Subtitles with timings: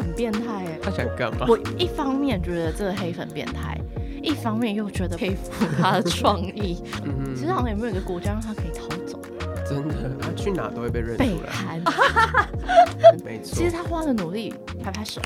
[0.00, 0.78] 很变态哎。
[0.82, 1.46] 他想干嘛？
[1.48, 3.78] 我一方面觉得这个黑粉变态，
[4.22, 6.82] 一方面又觉得佩服他的创意。
[7.04, 9.20] 嗯其实好像有没有一个国家让他可以逃走？
[9.68, 11.50] 真的，他去哪都会被认北出来。
[11.52, 11.82] 韩。
[13.24, 15.20] 没错其实，他花了努力，拍拍手。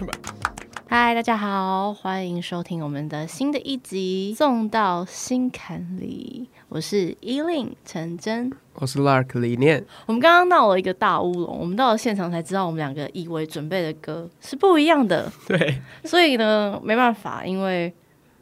[0.92, 8.50] 嗨，大家好，欢迎收听我们的新的一集《送到心坎里》，我是依令陈真。
[8.74, 17.94] 我是 Lark 理念，我们刚刚闹了一个大乌龙，我们到了现场才知道，我们两个以为准备的歌是不一样的，对，所以呢，没办法，因为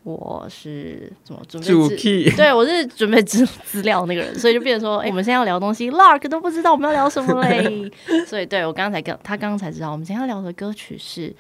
[0.03, 7.93] 我是怎么准备主 key， 对，我是准备资资料那个人，所以就变成说，哎、我们现在要聊东西，Lark 都不知道我们要聊什么嘞。
[8.27, 11.31] 所以，对我刚才跟他刚刚才知道，我们今天要聊的歌曲是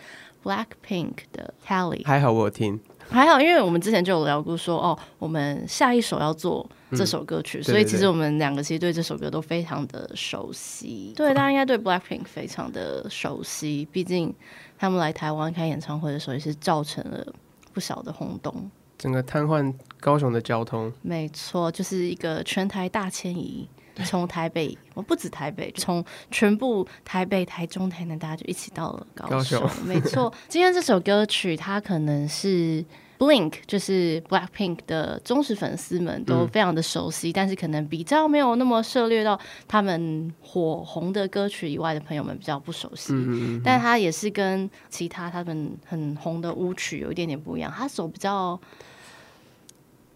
[0.48, 2.06] Blackpink 的 Kelly。
[2.06, 2.80] 还好我有听，
[3.10, 11.12] 还好，因为我们之前就有聊过说，哦，我们下一首要做这首歌曲，所以其实我们两个其实对这首歌都非常的熟悉。
[11.14, 14.34] 对，大家应该对 Blackpink 非常的熟悉，毕竟
[14.78, 17.26] 他们来台湾开演唱会的时候也是造成了
[17.74, 18.70] 不小的轰动。
[18.96, 23.68] 整个瘫痪高雄的交通，没错，就是一个全台大迁移，
[24.04, 29.58] 从台北，我不止台北，从全部台北、台中、台南，大家就一起到了高高雄。
[29.60, 32.84] 雄 没错，今天这首歌曲，它可能是
[33.18, 36.48] Blink，就是 Blackpink 的忠实粉丝们都嗯。
[36.48, 43.12] 非常的熟悉，但是可能比较没有那么涉猎到他们火红的歌曲以外的朋友们比较不熟悉。
[43.12, 48.58] 嗯嗯但它也是跟其他他们很红的舞曲有一点点不一样，它首比较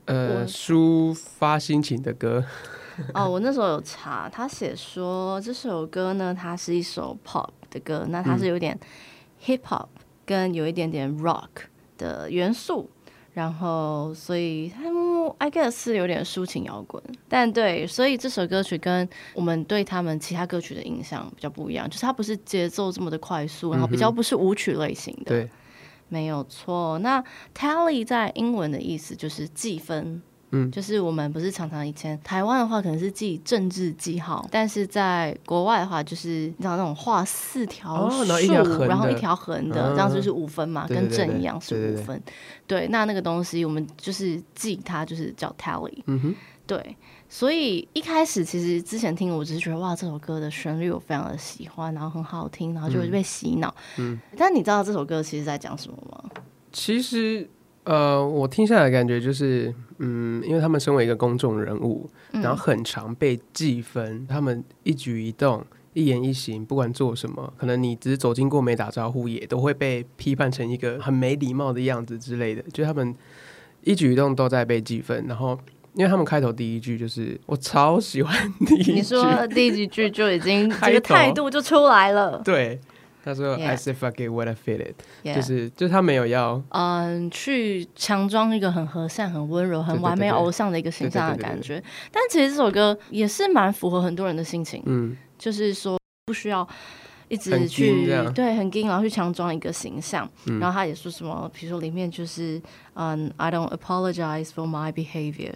[0.04, 2.44] 呃，抒发心情的歌，
[3.14, 8.78] 哦，我那时候有查，他写说这首歌呢，它是一首 pop 的歌，那它是有点
[9.44, 9.86] hip hop
[10.24, 11.48] 跟有一点点 rock
[11.98, 12.90] 的元素，
[13.32, 14.82] 然后所以它
[15.38, 25.50] I guess 是有点抒情摇滚，但对，所以这首歌曲跟我们对他们其他歌曲的印象比较不一样，就是它不是节奏这么的快速，然后比较不是舞曲类型的，对，
[26.08, 26.98] 没有错。
[26.98, 30.20] 那 tally 在英文的意思就是计分，
[30.52, 42.22] 嗯就是我们不是常常以前台湾的话可能是记政治记号，但是在国外的话就是你知道那种画四条哦竖，然后一条横的然后一条横的，嗯这样就是五分嘛，跟正一样是对对对五分。
[42.66, 46.02] 对，那那个东西我们就是记它，就是叫 tally。
[46.06, 46.34] 嗯哼，
[46.66, 46.96] 对，
[47.28, 53.74] 所以一开始其实之前听我只是觉得哇，这首歌的旋律我非常的喜欢，然后很好听，然后就会被洗脑。
[53.96, 56.24] 嗯，但你知道这首歌其实在讲什么吗？
[56.72, 57.48] 其实。
[57.84, 62.40] 呃，我听下来感觉就是，嗯，因为他们身为一个公众人物，嗯。
[62.40, 72.62] 然后很常被记分，他们一举一动、一言一行，不管做什么，可能你只是走经过没打招呼，也都会被批判成一个很没礼貌的样子之类的。
[72.72, 73.14] 就他们
[73.82, 75.58] 一举一动都在被记分，然后
[75.94, 78.34] 因为他们开头第一句就是我超喜欢
[78.64, 82.80] 第一句，你说第几句就已经 这个态度就出来了，对，
[83.24, 83.76] 他说 Yeah.
[83.76, 91.82] as if I get what I feel it，Yeah 就是就是他没有要嗯，去强装一个很和善、很温柔、很完美偶像的一个形象的感觉。
[92.10, 96.66] 但其实这首歌也是蛮符合很多人的心情，嗯就是说不需要
[97.28, 100.28] 一直去对很硬，然后去强装一个形象。
[100.46, 102.60] 嗯然后他也说什么，比如说里面就是
[102.94, 105.54] 嗯，I don't apologize for my behavior。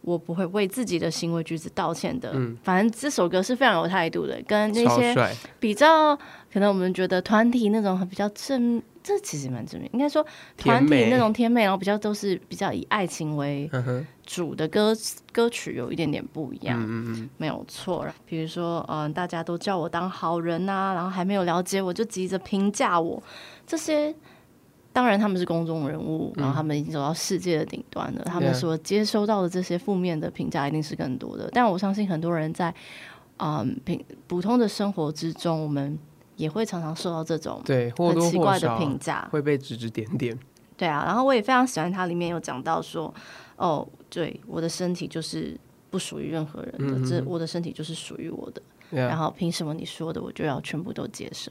[0.00, 2.30] 我不会为自己的行为举止道歉的。
[2.34, 6.16] 嗯反正这首歌是非常有态度的，跟那些，比较
[6.52, 10.24] 可能我们觉得团体那种比较正，这其实蛮正面，应该说
[10.56, 13.70] 团体那种甜美，然后比较都是比较以爱情为
[14.24, 14.94] 主的歌
[15.32, 18.06] 歌曲有一点点不一样，嗯嗯没有错。
[18.26, 23.22] 比如说，嗯、大家都叫我当好人呐、然后还没有了解我就急着评价我，
[23.66, 24.14] 这些。
[24.98, 28.22] 当然，他们是公众人物，然后他们已经走到世界的顶端了。
[28.24, 31.48] 他们所接收到的这些负面的评价一定是更多的。
[31.52, 32.74] 但我相信很多人在
[33.36, 35.96] 嗯平普通的生活之中，我们
[36.34, 39.28] 也会常常受到这种很奇怪的评价。
[39.30, 40.36] 会被指指点点，
[40.76, 43.14] 对啊，然后我也非常喜欢它里面有讲到说，
[43.54, 45.56] 哦，对，我的身体就是
[45.90, 48.60] 不属于任何人的，嗯这我的身体就是属于我的。
[48.90, 51.48] 然后凭什么你说的我就要全部都接受？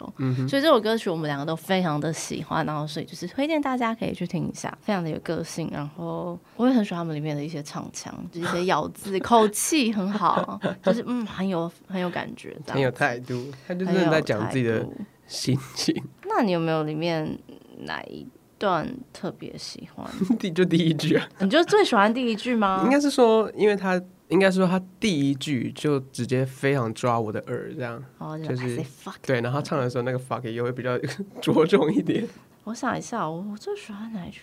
[0.48, 5.69] 所以这首歌曲我们两个都非常的喜欢，然后所以就是推荐大家可以去听一下，非常的有个性。
[5.72, 14.88] 然后我也很喜欢他们里面的一些唱腔，就是一些咬字、口气很好，就是嗯很有很有感觉，这样很有态度，他就很有真的在讲自己的
[15.28, 15.95] 心情。
[16.25, 17.38] 那你有没有里面
[17.80, 18.25] 哪一
[18.57, 20.10] 段特别喜欢？
[20.39, 22.81] 第就第一句啊，你就最喜欢第一句吗？
[22.86, 29.15] 应该是说，因为他应该说他第一句就直接非常抓我的耳，这样哦，就是 fuck。
[29.25, 30.97] 对，然后他唱的时候那个 fuck 也会比较
[31.41, 32.27] 着重一点，
[32.65, 34.41] 我想一下，我我最喜欢哪一句？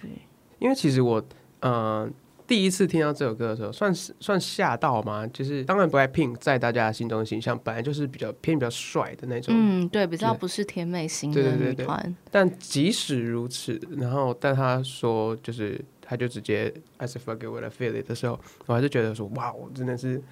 [0.58, 1.22] 因为其实我，
[1.60, 2.10] 嗯、
[2.46, 5.26] 第一次听到这首歌的时候，算是算吓到吗？
[5.26, 20.22] 就是当然，BLACKPINK 在大家心中的形象本来就是比较偏比较帅的那种，嗯，对，比较不是甜美型的女团，但即使如此，然后但他说就是他就直接 as if I get what I feel it 的时候，我还是觉得说哇，我真的是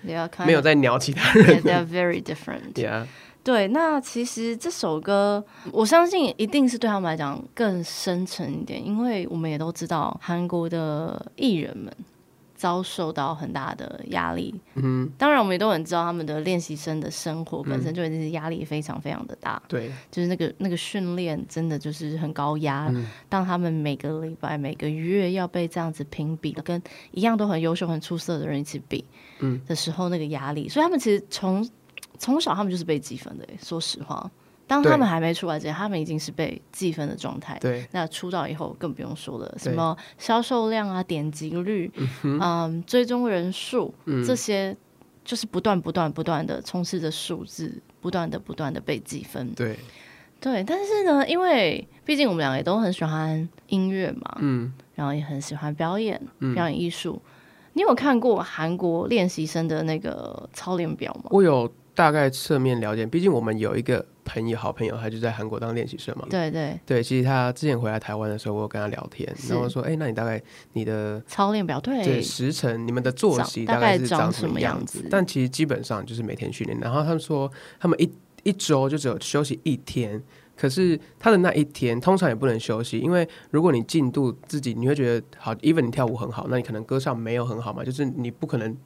[0.45, 3.07] 没有在鸟其他 yeah, 人 they are very different.，Yeah，
[3.43, 11.93] 对，那其实这首歌，我相信一定是对他们来讲更深沉一点，因为我们也都知道韩国的艺人们
[12.63, 14.55] 遭受到很大的压力。
[14.75, 22.87] 嗯，当然，我们也都很知道他们的练习生的生活本身就已经是压力非常非常的大，对，就是那个那个训练真的就是很高压。
[22.95, 26.81] 嗯当他们每个礼拜、每个月要被这样子评比，跟
[27.11, 29.05] 一样都很优秀、很出色的人一起比，
[29.41, 31.69] 嗯的时候，那个压力，所以他们其实从
[32.17, 33.45] 从小他们就是被积分的。
[33.61, 34.31] 说实话，
[34.73, 37.59] 当他们还没出来之前，他们已经是被计分的状态。
[37.61, 41.93] 对，那出道以后更不用说了，什么销售量啊、点击率、
[42.23, 44.75] 嗯、追踪人数、嗯这些，
[45.23, 49.53] 就是不断、不断、不断的充斥着数字，不断的、不断的被计分。
[49.53, 49.79] 对，
[50.41, 57.21] 对，但是呢，因为毕竟我们两个也都很喜欢音乐嘛，嗯然后也很喜欢表演、嗯表演艺术。
[57.75, 61.31] 你有看过韩国练习生的那个操练表吗？
[61.31, 66.27] 我有大概侧面了解，毕竟我们有一个朋友，好朋友，他就在韩国当练习生嘛。
[66.31, 70.41] 对对，对，其实他之前回来台湾的时候，我有跟他聊天，然后说，哎、那你大概
[70.73, 76.79] 你的操练表对对时辰，你们的作息大概概是长长什什么样么样子但其实基本上就是每天训练。
[76.81, 78.11] 然后他们说，他们一
[78.43, 80.23] 一周就只有休息一天。
[80.55, 88.77] 可是他的那一天通常也不能休息，因为如果你进度自己，你会觉得好，even 你跳舞很好，那你可能歌唱没有很好嘛，就是你不可能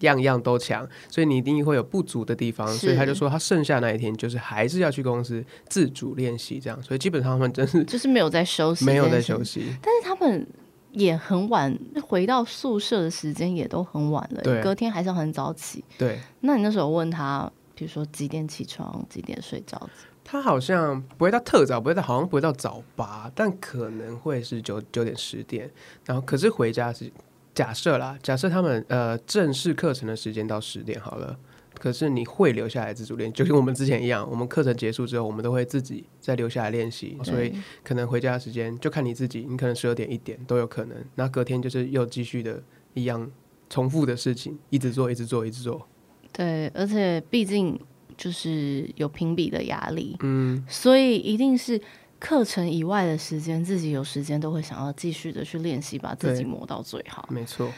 [0.00, 2.66] 样样都强，所以你一定会有不足的地方。
[2.68, 6.82] 所以他就说，他剩下那一天就是还是要去公司自主练习这样。
[6.82, 9.42] 所以基本上他们真是 就是没有在休息，没有在休。
[9.42, 9.64] 息。
[9.82, 10.46] 但是他们
[10.92, 15.84] 也很晚回到宿舍的时间也都很晚了，对隔天还是要很早起。
[15.96, 19.80] 对，那你那时候问他，比如说几点起床，几点睡觉？
[20.22, 25.68] 他好像不会到特早，不会到好像不会到早八，但可能会是九九点十点。
[26.04, 27.10] 然后可是回家是
[27.54, 31.38] 假设啦，假设他们呃正式课程的时间到十点好了。
[31.78, 40.96] 可是你会留下来自主练，就跟我们之前一样，我们课程结束之后，我们都会自己再留下来练习，所以可能回家的时间就看你自己，你可能十二点一点都有可能。
[41.14, 42.62] 那隔天就是又继续的
[42.92, 43.30] 一样
[43.70, 45.88] 重复的事情，一直做，一直做，一直做。
[46.34, 47.80] 对，而且毕竟
[48.14, 51.80] 就是有评比的压力，嗯，所以一定是
[52.20, 57.26] 课程以外的时间，自己有时间都会想要继续的去练习，把自己磨到最好。
[57.30, 57.68] 没错，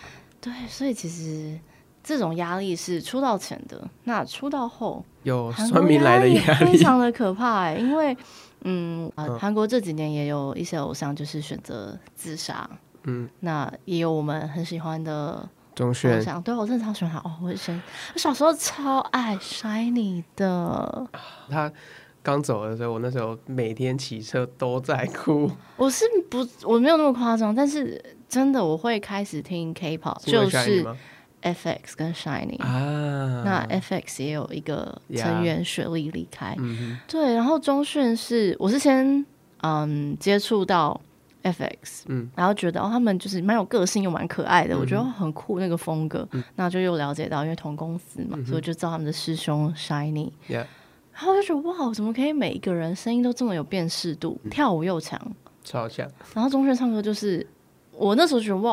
[0.40, 1.58] 对，所以其实
[2.02, 8.14] 这种压力是出道前的，那出道后，有韩国酸民来的力压力，非常的可怕哎、因为
[8.64, 9.38] 嗯呃，嗯。
[9.38, 12.68] 韩国这几年也有一些偶像就是选择自杀，
[13.04, 17.80] 嗯，那也有我们很喜欢的偶钟铉像，对我真的超喜欢他哦，我很喜欢，
[18.14, 21.08] 我小时候超爱 Shiny 的，
[21.48, 21.72] 他
[22.22, 30.84] 刚走的时候，我那时候每天骑车都在哭， 我是不我没有那么夸张，但是真的我会开始听 K-pop，就是
[31.42, 39.26] FX 跟 Shiny，、啊，那 FX 也有一个成员雪莉离开嗯对，然后中讯是我是先
[39.62, 41.00] 嗯接触到
[41.42, 42.30] FX，嗯。
[42.36, 50.30] 然后觉得哦他们就是蛮有个性又蛮可爱的，我觉得嗯很酷那个风格，那就又了解到因为同公司嘛，嗯所以就知道他们的师兄 Shiny，
[51.12, 55.20] 然后我就觉得哇，怎么可以每一个人声音都这么有辨识度，嗯跳舞又强，
[55.62, 57.46] 超强，然后中炫唱歌就是
[57.92, 58.72] 我那时候觉得哇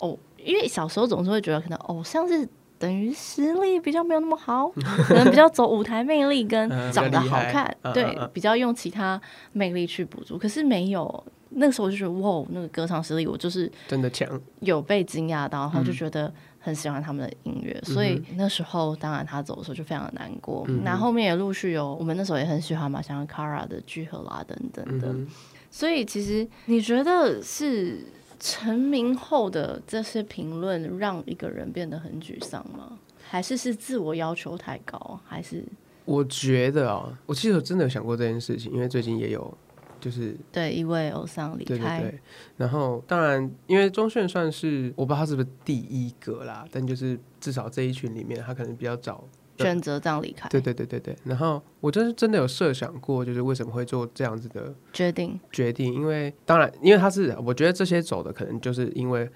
[0.00, 2.48] 哦，因为小时候总是会觉得可能偶像是。
[2.78, 4.68] 等于实力比较没有那么好，
[5.08, 9.18] 可能比较走舞台魅力跟 嗯长得好看，嗯对嗯嗯，比较用其他
[9.54, 10.36] 魅力去补足。
[10.36, 14.28] 可是没有，那个时候我就觉得哇，那个歌唱实力，我就是真的强，
[14.60, 16.30] 有被惊讶到，然后就嗯觉得
[16.66, 20.64] 很喜欢他们的音乐，所以那时候当然他走的时候就非常的难过。
[20.66, 25.06] 嗯那后面也陆续有，我们那时候也很喜欢嘛，像 Kara 的聚合啦等等的。
[25.12, 25.28] 嗯，
[25.70, 28.00] 所以其实你觉得是
[28.40, 32.98] 成名后的这些评论让一个人变得很沮丧吗？
[33.28, 35.20] 还是是自我要求太高？
[35.24, 35.64] 还是
[36.04, 39.56] 我觉得啊，我其实真的有想过这件事情，因为最近也有，
[40.00, 41.76] 就是对一位偶像离开？
[41.76, 42.20] 对对对，
[42.56, 49.24] 然后当然，因为钟铉算是我不知道他是不是第一个啦，但就是至少这一群里面，他可能比较早。
[49.58, 59.26] 选择这样离开，对对对对对，然后我真是真的有设想过，就是为什么会做这样子的决定决定，因为当然，因为他是我觉得这些走的可能就是因为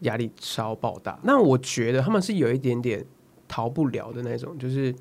[0.00, 1.16] 压力超爆大。
[1.22, 3.06] 那我觉得他们是有一点点
[3.46, 4.92] 逃不了的那种，就是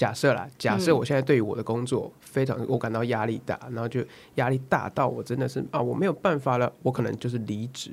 [0.00, 4.02] 假设啦，假设嗯我现在对于我的工作非常我感到压力大，然后就
[4.36, 7.92] 压力大到我真的是啊我没有办法了，我可能就是离职。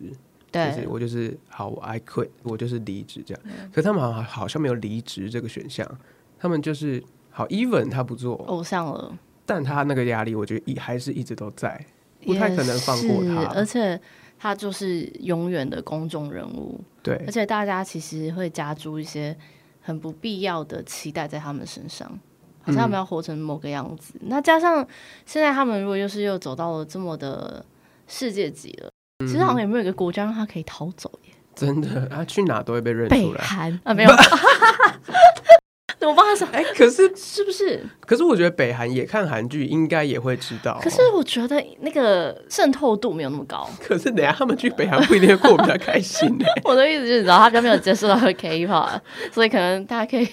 [0.50, 3.44] 对，就是我就是好我，I quit，我就是离职这样。
[3.74, 5.86] 可他们好像好像没有离职这个选项，
[6.40, 9.14] 他们就是好 even 他不做，偶像了，
[9.46, 11.86] 但他那个压力，我觉得一还是一直都在，
[12.26, 13.44] 不太可能放过他。
[13.50, 14.00] 而且
[14.40, 19.38] 他就是永远的公众人物，对，而且大家其实会加诸一些
[19.88, 22.06] 很不必要的期待在他们身上，
[22.62, 24.14] 好像他们要活成某个样子。
[24.24, 24.86] 那加上
[25.26, 27.66] 现在他们如果又是又走到了这么的
[28.06, 28.90] 世界级了。
[29.26, 31.32] 其实好像也没有一个国家让他可以逃走耶？
[31.56, 33.22] 真的，他去哪都会被认出来。
[33.22, 34.10] 北韩啊， 没有。
[36.02, 37.84] 我帮他想，哎， 可是是不是？
[38.02, 40.80] 可是我觉得北韩也看韩剧，应该也会知道。
[40.82, 43.68] 可是我觉得那个渗透度没有那么高。
[43.82, 46.46] 可是等下他们去北韩不一定会过比较开心呢。
[46.64, 49.00] 我的意思就是，你知道他比较没有接触到 K-pop，
[49.32, 50.28] 所以可能大家可以。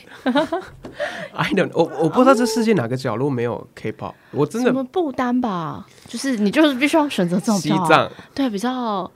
[1.32, 4.68] I don't，我我不知道这世界哪个角落没有 K-pop，我真的。
[4.68, 5.86] 什么不丹吧？
[6.06, 9.10] 就是你就是必须要选择这种西藏，对，比较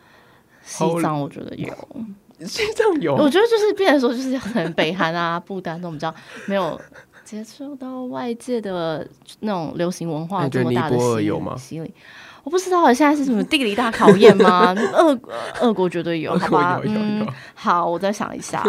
[0.64, 1.68] 西藏，我觉得有。
[2.46, 6.14] 西藏有，我觉得就是变成说，就是很北韩啊、 不丹这种比较
[6.46, 6.80] 没有
[7.24, 9.06] 接触到外界的
[9.40, 10.96] 那种流行文化这么大的
[11.56, 11.92] 洗礼。
[12.44, 14.72] 我不知道现在是什么地理大考验吗？
[14.94, 15.20] 俄
[15.60, 16.80] 俄国绝对有，好吧？
[16.84, 18.64] 嗯，好，我再想一下。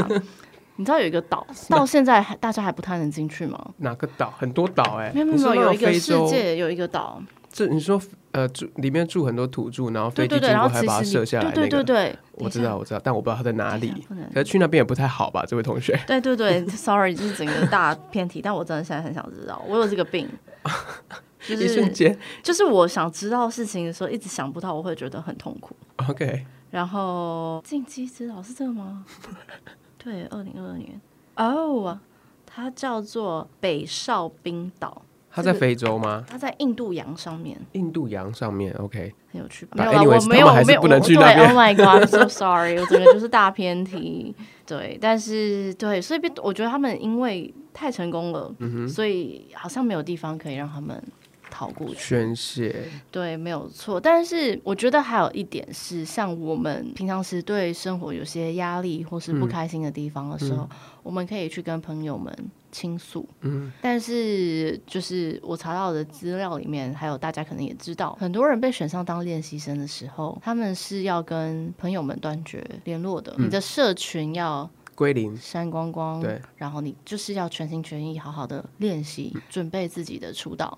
[0.76, 3.60] 你知道有一个岛，到现在还大家还不太能进去吗？
[3.78, 4.34] 哪个岛？
[4.38, 7.22] 很多岛哎，没有没有，有一个世界有一个岛。
[7.52, 13.92] 这你说呃住里面住很多土著，然后飞机经过还把它射下来那个，对对对，我知道我知道，但我不知道他在哪里。
[14.34, 16.00] 可是去那边也不太好吧，这位同学。
[16.06, 20.30] 对对对， sorry，就是整个大偏题，但我真的现在很想知道，我有这个病，
[21.50, 25.76] 一瞬间，就是我想知道事情的时候，一直想不到，我会觉得很痛苦。
[26.08, 29.06] OK，然后进击之岛是这个吗？
[29.98, 31.02] 对，二零二二年
[31.36, 32.00] 哦，
[32.46, 35.02] 它叫做北哨冰岛。
[35.40, 36.26] 它在非洲吗？
[36.28, 37.58] 他在印度洋上面。
[37.72, 39.86] 印度洋上面，OK，很有趣吧？
[39.86, 41.48] 没有，我没有，我没有，不能去那边。
[41.48, 44.36] Oh my god，so sorry，我整个就是大偏题。
[44.66, 48.54] 对，但是对，所以我觉得他们因为太成功了，
[48.88, 51.02] 所以好像没有地方可以让他们。
[51.50, 51.96] 逃过去。
[51.96, 54.00] 宣泄，对，没有错。
[54.00, 60.70] 但是我觉得还有一点是，像我们平常时对生活有些压力或是不开心的地方的时候，
[61.04, 62.34] 我们可以去跟朋友们
[62.72, 63.28] 倾诉。
[63.42, 73.36] 嗯，但是就是我查到的资料里面，还有大家可能也知道，很多人被选上当练习生的时候，他们是要跟朋友们断绝联络的。
[73.38, 80.78] 你的社群要归零、删光光，对，然后你就是要全心全意、好好的练习，准备自己的出道。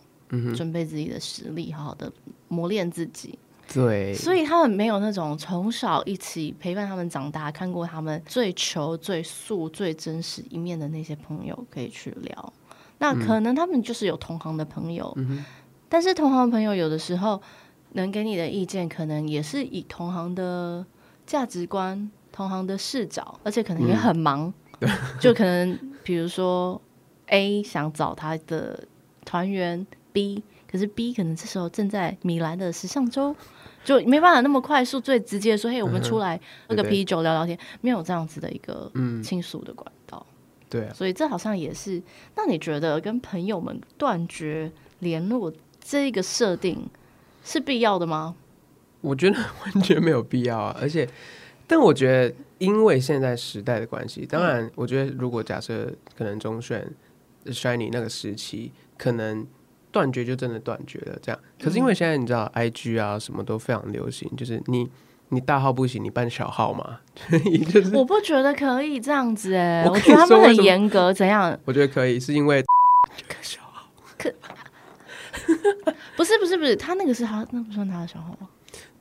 [0.55, 2.11] 准备自己的实力，好好的
[2.47, 3.37] 磨练自己。
[3.73, 12.53] 对，所以他们没有那种从小一起陪伴他们长大，看过他们最求、最素、最真实一面的那些朋友可以去聊。
[12.97, 15.15] 那可能他们就是有同行的朋友，
[15.87, 17.41] 但是同行的朋友有的时候
[17.93, 20.85] 能给你的意见，可能也是以同行的
[21.25, 24.53] 价值观、同行的视角，而且可能也很忙。
[25.17, 26.81] 就可能比如说
[27.27, 28.85] A 想找他的
[29.23, 29.87] 团员。
[30.13, 33.35] B，可是 B 可能这时候正在米兰的时尚周，
[33.83, 38.91] 就没办法那么快速、最直接说：“嘿，我们出来喝个啤酒聊聊天。”没有这样子的一个
[39.23, 40.25] 倾诉的管道。
[40.69, 42.01] 对，所以这好像也是。
[42.35, 45.51] 那你觉得跟朋友们断绝联络
[45.81, 46.89] 这一个设定
[47.43, 48.35] 是必要的吗？
[49.01, 50.77] 我觉得 完全没有必要啊！
[50.79, 51.09] 而且，
[51.67, 56.87] 但我觉得因为现在时代的关系，当然，我觉得如果假设可能中选
[57.47, 59.45] Shiny 那个时期，可能。
[59.91, 61.39] 断绝就真的断绝了，这样。
[61.61, 64.89] 可是因为现在你知道，I G 啊什么都非常流行，就是你
[65.29, 66.99] 你大号不行，你办小号嘛。
[67.93, 71.57] 我不觉得可以这样子哎，我觉得他们很严格，怎样？
[71.65, 72.63] 我觉得可以，是因为
[73.41, 74.33] 小号可
[76.15, 78.47] 不是不是不是，他那个是他那不算他的小号吗？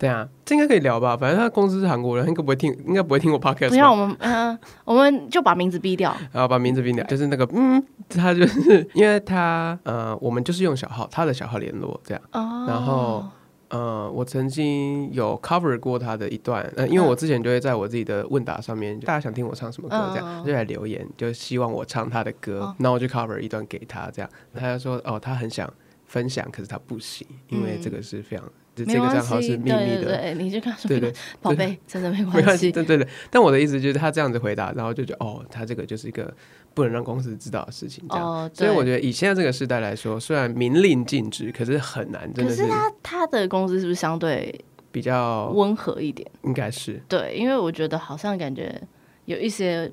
[0.00, 1.14] 对啊，这应该可以聊吧？
[1.14, 3.68] 反正他公司是韩国人，应该不会听，应该不会听我 podcast。
[3.68, 12.22] 不要，我们嗯，我们就把名字逼掉，然后把名字逼掉，就是那个嗯，他就是 因为他呃，我们就是用小号，他的小号联络这样。
[12.32, 12.64] 哦。
[12.66, 13.24] 然后
[13.68, 25.70] 呃，我曾经有 cover 过他的一段，呃，因为我之前就会在我自己的问答上面，大家想听我唱什么歌，这样就来留言，就希望我唱他的歌，那我就 cover 一段给他，这样他就说哦，他很想
[26.06, 28.44] 分享，可是他不行，因为这个是非常。
[28.76, 31.12] 这个账号是秘密的，对，你就跟他说，对对，
[31.42, 33.06] 宝贝，真的没关系，对对对。
[33.30, 36.32] 但我的意思就是，他这样子回答，然后就觉得，哦，他这个就是一个
[36.72, 38.50] 不能让公司知道的事情，这样。
[38.54, 42.66] 所以我觉得以现在这个时代来说，虽然明令禁止，可是很难，真的是。
[42.68, 46.30] 他他的公司是不是相对比较温和一点？
[46.44, 48.80] 应该是对，因为我觉得好像感觉
[49.26, 49.90] 有一些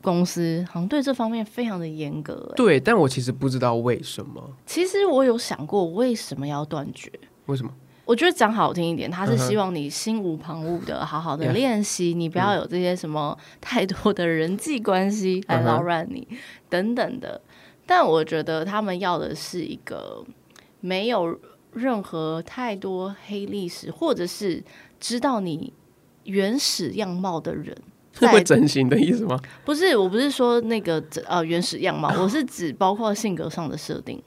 [0.00, 2.52] 公司好像对这方面非常的严格。
[2.54, 4.56] 对，但我其实不知道为什么。
[4.64, 7.10] 其实我有想过为什么要断绝？
[7.46, 7.72] 为什么？
[8.08, 16.26] 我觉得讲好听一点，他是希望你心无旁骛的好好的练习，你不要有这些什么太多的人际关系来扰乱你
[16.70, 17.38] 等等的。
[17.84, 20.24] 但我觉得他们要的是一个
[20.80, 21.38] 没有
[21.74, 24.64] 任何太多黑历史，或者是
[24.98, 25.70] 知道你
[26.24, 27.76] 原始样貌的人。
[28.18, 29.38] 是整形的意思吗？
[29.66, 34.20] 不是，我不是说那个呃原始样貌，我是指包括性格上的设定。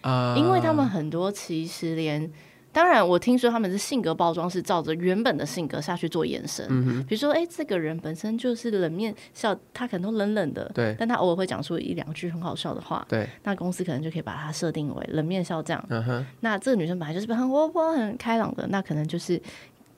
[0.00, 2.28] 啊，因为他们很多其实连，
[2.76, 15.82] 当然我听说他们是性格包装是照着原本的性格下去做延伸，嗯比如说，哎、这个人本身就是冷面笑，他可能都冷冷的，对但他偶尔会讲出一两句很好笑的话，对，那公司可能就可以把它设定为冷面笑匠。
[15.88, 19.40] 嗯哼，那这个女生本来就是很活泼、很开朗的，那可能就是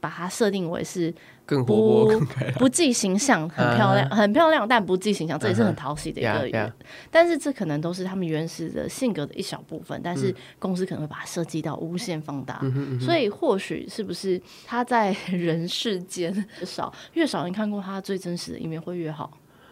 [0.01, 1.13] 把它设定为是
[1.45, 2.59] 更活泼不。
[2.59, 6.73] 不计形象，很漂亮，很漂亮，但不计形象，这也是很讨喜的一个。
[7.11, 12.61] 但是这可能都是他们原始的性格的一小部分，但是公司可能会把它设计到无限放大。
[13.01, 16.33] 所以或许是不是他在人世间
[16.65, 19.31] 少越少人看过他最真实的一面会越好。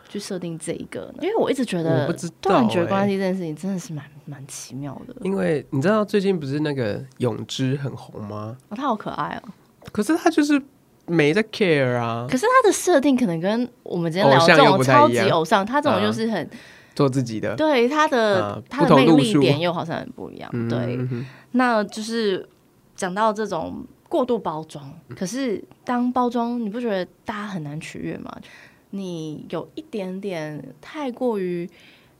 [0.09, 1.19] 去设定这一个呢？
[1.21, 5.13] 因为我一直觉得不知道断绝欸关系这件事情真的是蛮蛮奇妙的。
[5.23, 8.57] 因为你知道最近不是那个永之很红吗？
[8.69, 9.49] 哦，他好可爱哦！
[9.97, 10.61] 可是他就是
[11.07, 16.51] 没在 care 啊，可是他的设定可能跟我们今天聊这种超级偶像，他这种啊就是很
[16.95, 17.57] 做自己的。
[17.57, 20.51] 对他的、啊他的魅力点又好像很不一样。
[20.53, 22.47] 嗯对，嗯那就是
[22.95, 28.31] 讲到这种过度包装，嗯可是当包装，你不觉得大家很难取悦吗？
[28.91, 31.67] 你有一点点太过于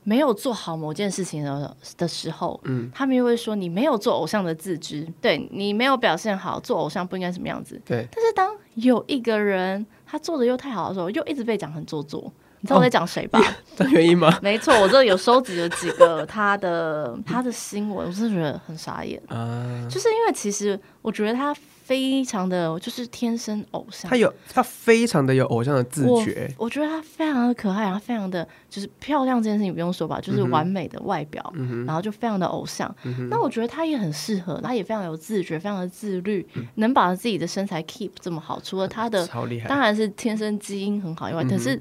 [0.09, 7.81] 没有做好某件事情的的时候，嗯，他们又会说你没有做偶像的自知，对你没有表现好，做偶像不应该什么样子。
[7.85, 12.33] 对，但是当有一个人他做的又太好的时候，又一直被讲很做作。
[12.61, 13.39] 你知道我在讲谁吧？
[13.77, 14.39] 张元英吗？
[14.41, 19.21] 没错，我这有收集了几个他的他的新闻，我真的觉得很傻眼。
[19.27, 21.55] 啊，就是因为其实我觉得他
[21.87, 32.93] 非常的就是天生偶像，他有他非常的有偶像的自觉，我觉得他非常的可爱，然后非常的就是漂亮这件事情不用说吧，就是完美的外表，嗯，然后就非常的偶像。
[33.31, 41.81] 那我觉得他也很适合，他也非常有自觉，非常的自律，能把自己的身材 keep 这么好，除了他的超厉害，当然是天生基因很好以外，嗯可是。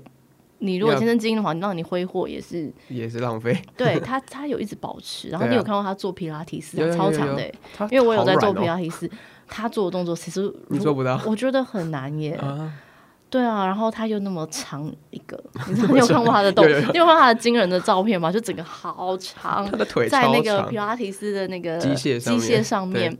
[0.60, 3.56] 你如果天生基因的话，你让你挥霍也是也是浪费。
[3.76, 5.28] 对他，他有一直保持。
[5.28, 7.46] 然后你有看过他做皮拉提斯超强的
[7.92, 9.08] 因为我有在做皮拉提斯，
[9.48, 12.34] 他做的动作其实你做不到我觉得很难耶。
[12.36, 12.74] 啊，
[13.30, 18.32] 对啊，然后他又那么长一个， 你知道你有看过他的动，有有有你有看过他的惊人的照片吗？
[18.32, 23.18] 就整个好长他，的腿在那个长皮拉提斯的那个机械上面机械上面。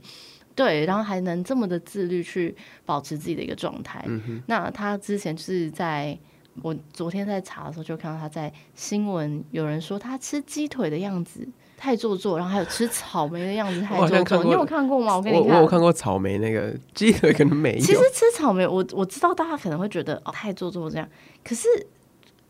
[0.54, 4.02] 对，然后还能这么的自律去保持自己的一个状态。
[4.06, 6.18] 嗯哼，那他之前就是在
[6.62, 14.44] 我昨天在查的时候，就看到他在新闻有人说他吃鸡腿的样子太做作，然后还有吃草莓的样子太做作。
[14.44, 15.16] 你有看过吗？
[15.16, 17.78] 我跟你我我有看过草莓那个鸡腿，可能没有。
[17.78, 21.08] 其实吃草莓，我我知道大家可能会觉得哦太做作这样，
[21.44, 21.68] 可是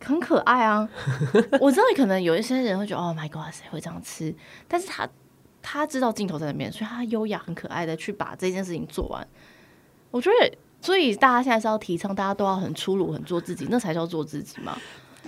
[0.01, 0.89] 很可爱啊。
[1.61, 4.35] 我知道可能有一些人会觉得哦 my god 谁会这样吃，
[4.69, 5.09] 但是他
[5.61, 9.27] 他知道镜头在那边，所以他优雅很可爱的去把这件事情做完。
[10.13, 14.79] 我觉得，所以大家现在是要提倡大家都要很粗鲁、很做自己，那才叫做自己嘛。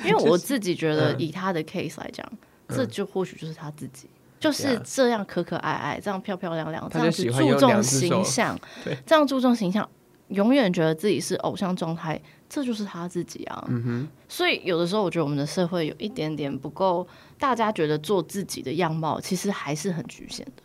[0.04, 2.24] 因为 我自己觉得，嗯以他的 case 来讲，
[2.68, 4.09] 这就或许就是他自己。
[4.40, 9.88] 就是这样可可爱爱，这样漂漂亮亮，这样子注重形象对， 这样注重形象，
[10.28, 13.64] 永远觉得自己是偶像状态，这就是他自己啊。
[13.68, 17.04] 嗯哼，所以有的时候，我觉得我们的社会有一点点不够，
[17.37, 20.62] 大家觉得做自己的样貌其实还是很局限的。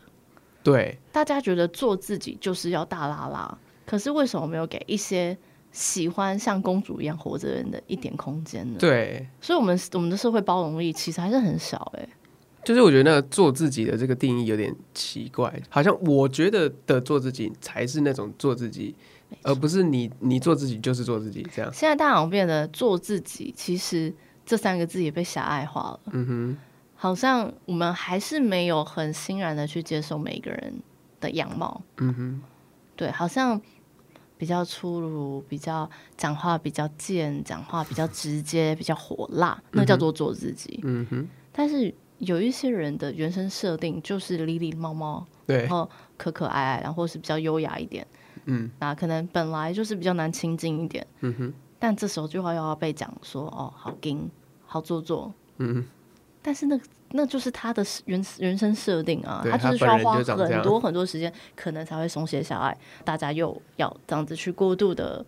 [0.62, 5.36] 对，大家觉得做自己就是要大拉拉，可是为什么没有给一些
[5.74, 8.76] 喜欢像公主一样活着的人的一点空间呢？
[8.78, 12.08] 对，所以，我们我们的社会包容力其实还是很少哎、
[12.64, 18.94] 就是我觉得那个做自己的这个定义有点奇怪，好像我觉得的做自己才是那种做自己，
[19.42, 21.68] 而不是你你做自己就是做自己这样。
[21.72, 24.14] 现在大家好像变得做自己，其实
[24.46, 26.00] 这三个字也被狭隘化了。
[26.12, 26.56] 嗯哼，
[26.94, 30.72] 好像我们还是没有很欣然的去接受每一个人
[31.20, 31.82] 的样貌。
[31.96, 32.40] 嗯哼，
[32.94, 33.60] 对，好像
[34.44, 40.80] 比较粗鲁，比较讲话比较贱，讲话比较直接，比较火辣，那叫做做自己。
[40.82, 45.60] 嗯哼，但是有一些人的原生设定就是礼礼貌貌，对。
[45.60, 48.06] 然，后可可爱爱，然后是比较优雅一点，
[48.44, 48.70] 嗯。
[48.80, 54.28] 那可能本来就是比较难亲近一点，嗯哼，但这时候就要要被讲说哦，好硬，
[54.66, 55.84] 好做作，嗯哼，
[56.46, 56.78] 但是那
[57.12, 62.76] 那就是他的原人生设定啊，他就是需要花很多很多时间，可能才会松懈下来。
[63.02, 65.24] 大家又要这样子去过度的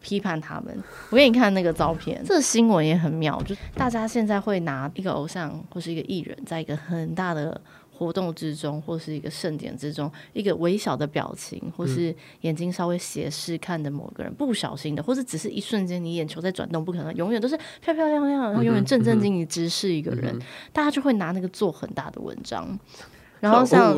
[0.00, 0.82] 批判他们。
[1.10, 7.60] 我给你看那个照片，这个新闻也很妙，就是大家现在会拿一个偶像或是一个艺人，在一个很大的
[7.98, 20.40] 活动之中，或是一个盛典之中，一个微小的表情，或是眼睛稍微斜视看的某个人，不小心的，或是只是一瞬间你眼球在转动，不可能永远都是漂漂亮亮，然后永远正正经经直视一个人，
[20.72, 22.78] 大家就会拿那个做很大的文章。
[23.40, 23.96] 然后像，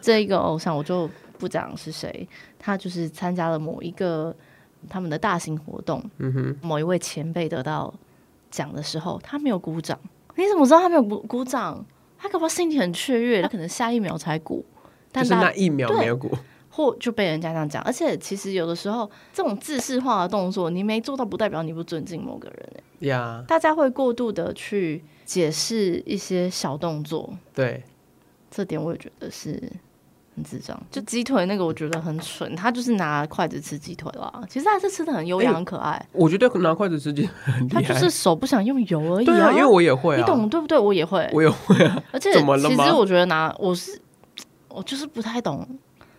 [0.00, 1.08] 这一个偶像，我就
[1.38, 4.34] 不讲是谁，他就是参加了某一个
[4.88, 7.92] 他们的大型活动，嗯，某一位前辈得到
[8.50, 9.98] 奖的时候，他没有鼓掌。
[10.36, 11.84] 你怎么知道他没有鼓鼓掌？
[12.18, 14.64] 他可能心情很雀跃，他可能下一秒才鼓，
[15.12, 16.30] 但就是那一秒没有鼓，
[16.70, 17.82] 或就被人家这样讲。
[17.82, 23.08] 而且其实有的时候，这种自视化的动作，你没做到，不代表你不尊敬某个人。
[23.08, 27.84] 呀，大家会过度的去解释一些小动作，对，
[28.50, 29.62] 这点我也觉得是。
[30.38, 34.32] 很智障，就鸡腿那个我觉得很蠢，他就是拿筷子吃鸡腿啦。
[34.48, 36.00] 其实他是吃的很优雅、很可爱。
[36.12, 39.50] 我觉得拿筷子吃鸡很他就是手不想用油而已啊。
[39.50, 40.78] 因为我也会，你懂对不对？
[40.78, 42.00] 我也会，我也会啊。
[42.12, 44.00] 而且其实我觉得拿我是
[44.68, 45.66] 我就是不太懂。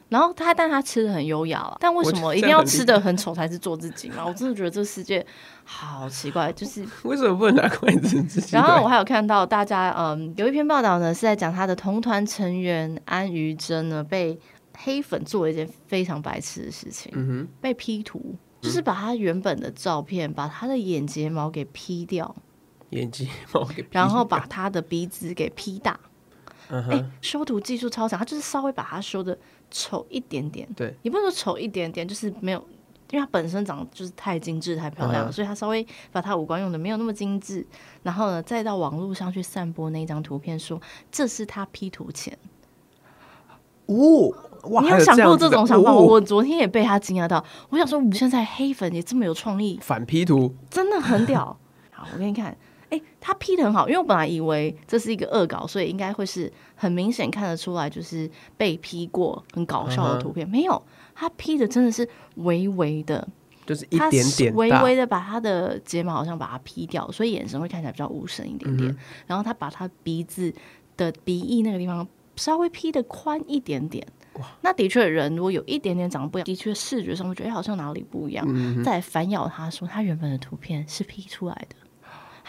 [0.09, 1.77] 然后他，但他吃的很优雅了。
[1.79, 4.25] 但为什么一定要吃的很丑才是做自己嘛？
[4.25, 5.23] 我真的觉得这个世界
[5.63, 8.55] 好奇怪，就是 为什么不能拿筷子吃？
[8.55, 14.39] 然后我还有看到大家，嗯，有一篇报道呢，是在讲他的同团成员安于真呢被
[14.75, 22.35] 黑粉做了一件非常白痴的事情，嗯哼，被 P 图，就是把他原本的照片，把他的眼睫毛给 P 掉，
[22.89, 25.99] 眼睫毛给，然后把他的鼻子给 P 大，
[26.69, 29.37] 哎，修图技术超强，他就是稍微把它修的。
[29.71, 32.59] 丑一点点，对，也不能说丑一点点，就是没有，
[33.11, 37.65] 因为他本身长得就是太精致、太漂亮，所以他稍微把他五官用的没有那么精致，
[38.03, 42.37] 然后呢，再到网络上去散播那张图片，说这是他 P 图前。
[43.87, 44.29] 哦，
[44.69, 44.83] 哇！
[44.83, 45.91] 你有想过这种想法？
[45.91, 51.57] 我昨天也被他惊讶到，我想说，我们现在黑粉也这么有创意，反 P 图真的很屌。
[51.89, 52.55] 好，我给你看。
[52.89, 60.47] 哎，他 P 的很好，因为我本来以为这是一个恶搞，所以应该会是很明显看得出来，就是被 P 过很搞笑的图片。
[60.47, 60.81] 没有，
[61.13, 63.27] 他 P 的真的是微微的，
[63.65, 68.97] 就是一点点微微的把他的睫毛好像把它 P 掉，所以眼神会看起来比较无神一点点。
[69.27, 70.51] 然后他把他鼻子
[70.97, 74.07] 的鼻翼那个地方稍微 P 的宽一点点。
[74.33, 78.83] 哇，那的确人如果有一点点长得不一样，的确视觉上会觉得好像哪里不一样。
[78.83, 81.75] 再反咬他说他原本的图片是 P 出来的。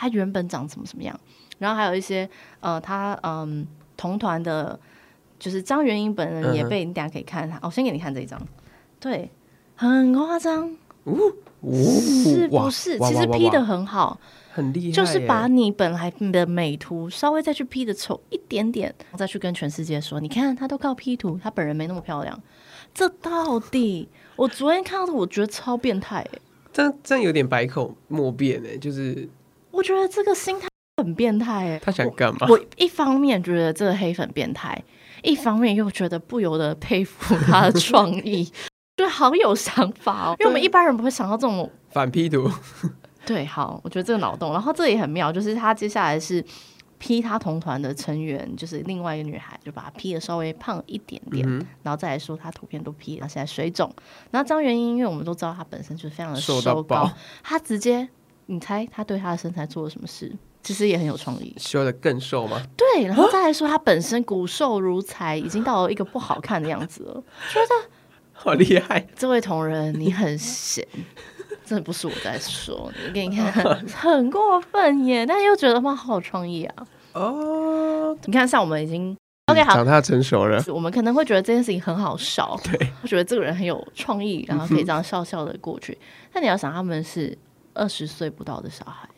[0.00, 1.20] 他原本长什么什么样，
[1.58, 2.26] 然后还有一些
[2.60, 3.66] 呃，他嗯
[3.98, 4.80] 同团的，
[5.38, 8.40] 就是张元英本人也被你等下可以看他，我先给你看这一张，
[8.98, 9.30] 对，
[9.76, 12.98] 很夸张，是不是？
[12.98, 14.18] 其实 P 的很好，
[14.50, 22.42] 很厉害，就是把你本来的美图稍微再去 P 的丑一点点，再去跟全世界说，你看他都靠 P 图，他本人没那么漂亮，
[22.94, 24.08] 这到底？
[24.36, 26.38] 我昨天看到的，我觉得超变态，哎，
[26.72, 29.28] 这这有点百口莫辩哎，就是。
[29.70, 30.68] 我觉得这个心态
[31.02, 32.46] 很变态哎，他想干嘛？
[32.48, 34.83] 我一方面觉得这个黑粉变态，
[35.22, 38.50] 一方面又觉得不由得佩服他的创意，
[38.96, 40.37] 就，好有想法哦。
[40.40, 42.50] 因为我们一般人不会想到这种反 P 图。
[43.24, 46.44] 对，好，我觉得这个脑洞，然后这也很妙，就是他接下来是
[46.98, 51.46] P 他同团的成员，就是另外一个女孩，就把他 P 的稍微胖一点点，
[51.83, 53.90] 然后再来说他图片都 P 了，现在水肿。
[54.30, 57.11] 然后张元英，因为我们都知道她本身就是非常的瘦高，
[57.42, 58.09] 她直接。
[58.50, 60.32] 你猜他对他的身材做了什么事？
[60.60, 62.60] 其实也很有创意，修的更瘦吗？
[62.76, 67.22] 对，然后再来说他本身骨瘦如柴，已经到了一个不好看的样子了。
[67.48, 67.88] 觉得
[68.34, 70.84] 好厉害，这位同仁你很闲，
[71.64, 75.24] 真的不是我在说，你给你看， 很过分耶！
[75.24, 76.86] 但又觉得哇，好有创意啊！
[77.12, 85.96] 哦，你看，像我们已经 OK 好，长大成熟了，我们可能会觉得这件事情很好笑，对，会觉得这个人很有创意，然后可以 这样笑笑的过去。
[86.32, 87.38] 但你要想，他们是。
[87.74, 89.09] 二十岁不到的小孩，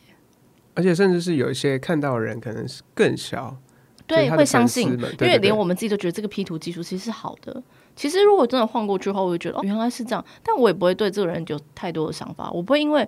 [0.73, 3.55] 而且甚至是有一些看到人可能是更小，
[4.07, 7.61] 对，会相信，因为连我们自己都觉得这个 P 图技术其实是好的。
[7.95, 13.07] 其实如果真的换过去后，我就觉得哦，原来是这样，但我也不会对这个人有太多的想法，我不会因为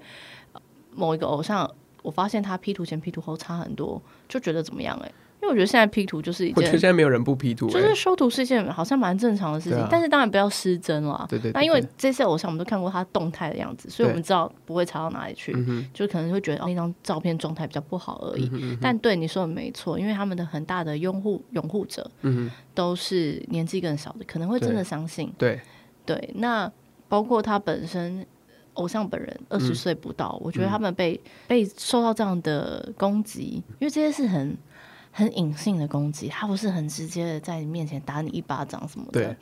[0.91, 1.69] 某一个偶像，
[2.01, 4.99] 我发现他 P 图前 P 图后差很多，就觉得怎么样？
[5.03, 5.11] 哎。
[5.45, 9.87] 因为我觉得现在 P 图就是一件，我觉得现在没有人不 P 图，就是修图是一件好像蛮正常的事情。
[9.91, 11.23] 但是当然不要失真了。
[11.29, 11.51] 对对。
[11.51, 15.55] 那因为这些偶像我们都看过他动态的样子，所以我们知道不会差到哪里去，
[15.93, 18.49] 就可能会觉得那张照片状态比较不好而已。
[18.81, 25.31] 但对你说的没错，因为他们的很大的拥护拥护者，嗯都是年纪更小的，可能会真的相信。
[25.37, 25.61] 对
[26.07, 26.31] 对。
[26.33, 26.71] 那
[27.07, 28.25] 包括他本身
[28.73, 34.57] 偶像本人二十岁不到，我觉得他们被被受到这样的攻击，因为这些是很。
[35.17, 39.33] 很隐性的攻击，他不是很直接的在你面前打你一巴掌什么的。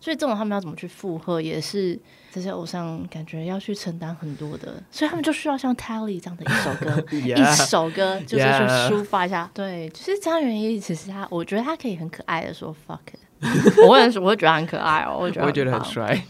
[0.00, 1.96] 所以这种他们要怎么去附和，也是
[2.32, 9.48] 这些偶像感觉要去承担很多的，所以他们就需要像 Tally 这样的一首歌， 一首歌就是去抒发一下。
[9.54, 16.20] 对，就是张元一，其实他我觉得他可以很可爱的说 fuck it， 我会很我会觉得很可爱哦，我会觉得觉得很帅。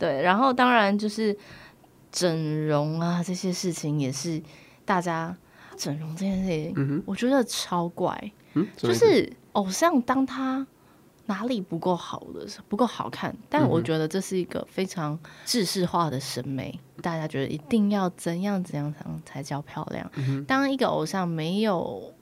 [0.00, 1.36] 对，然后当然就是
[2.10, 4.42] 整容啊这些事情也是
[4.86, 5.36] 大家
[5.76, 10.66] 整容这件事情，我觉得超怪，嗯，就是偶像当他
[11.26, 20.10] 哪里不够好的时候不够好看，但嗯我觉得这是一个非常制式化的审美，大家觉得一定要怎样怎样怎样才叫漂亮。
[20.16, 22.14] 嗯当一个偶像没有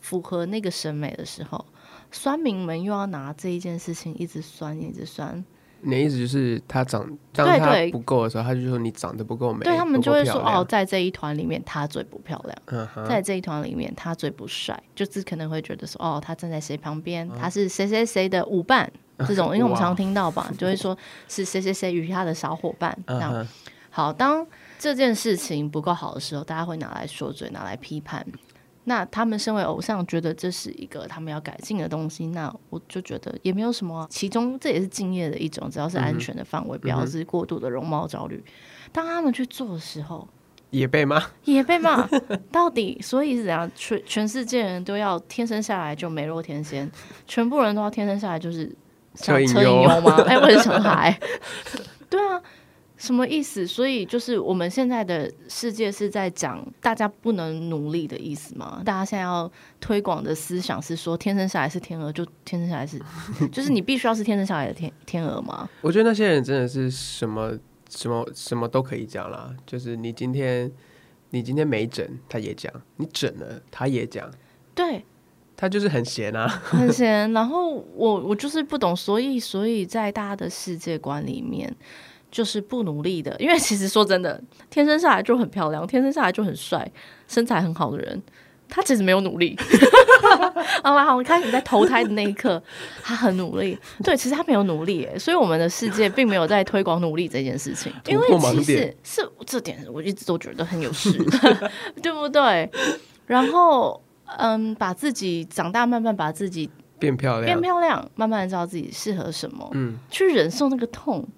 [0.00, 1.64] 符合那个审美的时候，
[2.10, 5.44] 酸民们又要拿这一件事情一直酸，一直酸，
[5.84, 12.86] 你的意思就是他长，当他不够的时候，他就说你长得不够美，对他们就会说哦，，在这一团里面他最不漂亮。
[13.08, 18.90] 在这一团里面，他最不帅，就是可能会觉得说，哦，他站在谁旁边，嗯他是谁谁谁的舞伴，
[19.26, 20.96] 这种，因为我们哇常听到吧，就会 说
[21.28, 23.46] 是谁谁谁与他的小伙伴这样。
[23.90, 24.46] 好，当
[24.78, 28.24] 这件事情不够好的时候，大家会拿来说嘴，拿来批判。
[28.84, 34.06] 那他们身为偶像，觉得这是一个他们要改进的东西，那我就觉得也没有什么啊。
[34.10, 38.42] 其中这也是敬业的一种，只要是安全的范围，不要是过度的容貌焦虑。
[38.90, 40.26] 当他们去做的时候，
[40.70, 42.08] 也被骂，也被骂，
[42.50, 43.70] 到底所以是怎样？
[43.76, 46.90] 全全世界人都要天生下来就美若天仙，
[47.26, 48.74] 全部人都要天生下来就是
[49.14, 50.16] 像车车银优吗？
[50.26, 51.20] 哎，我也是小孩，
[52.10, 52.42] 对啊，
[53.02, 53.66] 什么意思？
[53.66, 58.80] 所以就是我们现在的世界是在讲大家不能努力的意思吗？
[58.84, 63.00] 大家现在要推广的思想是说，天生下来是天鹅，就天生下来是，
[63.50, 65.68] 就是你必须要是天生下来的天天鹅吗？
[65.80, 67.58] 我觉得那些人真的是什么
[67.90, 70.70] 什么什么都可以讲啦，就是你今天
[71.30, 74.30] 你今天没整，他也讲；你整了，他也讲。
[74.76, 75.04] 对，
[75.56, 77.30] 他就是很闲啊，很闲。
[77.34, 81.74] 然后我我就是不懂，所以所以在大家的世界观里面，
[82.32, 83.36] 就是不努力的。
[83.38, 86.90] 因为其实说真的，天生下来就很漂亮，天生下来就很帅，
[87.28, 88.20] 身材很好的人。
[88.74, 89.54] 他其实没有努力，
[90.82, 92.62] 啊，然后开始在投胎的那一刻，
[93.02, 93.78] 他很努力。
[94.02, 97.92] 对，其实他没有努力，所以我们的世界并没有在推广努力这件事情。
[98.06, 101.12] 因为其实是这点，我一直都觉得很有事，
[102.02, 102.70] 对不对？
[103.26, 104.02] 然后，
[104.38, 111.28] 嗯，把自己长大，慢慢把自己变漂亮变，漂亮，慢慢知道自己适合什么，嗯，去忍受那个痛。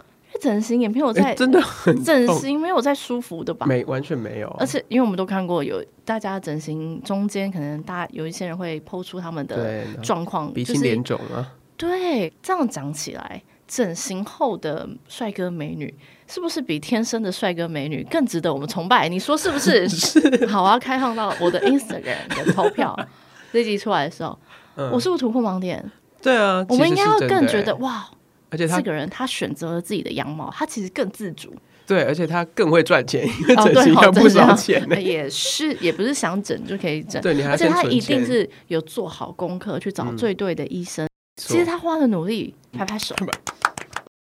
[0.41, 3.67] 整形也没有哎、在、真的很整痛形没有在舒服的吧？
[3.67, 15.93] 没完全没有，而且因为我们都看过有大家整形中间，可能大家有一些人会剖出他们的状况，鼻青就是脸肿啊，对这样讲起来，整形后的帅哥美女
[16.27, 19.09] 是不是比天生的帅哥美女更值得我们崇拜？
[19.09, 19.87] 你说是不是？
[19.89, 20.47] 是。
[20.47, 22.99] 好，我要开放到我的 Instagram 的投票，
[23.53, 24.39] 这集出来的时候，
[24.77, 25.91] 嗯我是不是突破盲点？
[26.23, 28.09] 对啊，我们应该要更觉得欸，哇，
[28.55, 31.53] 而且他这个人他选择了自己的羊毛，他其实更自主。
[31.87, 34.99] 对，而且他更会赚钱，因为哦，整形要不少钱呢。
[34.99, 41.07] 也是，也不是想整就可以整，对，你还要而且他一定是有做好功课，去找嗯最对的医生。
[41.37, 43.15] 错其实他花了努力，拍拍手。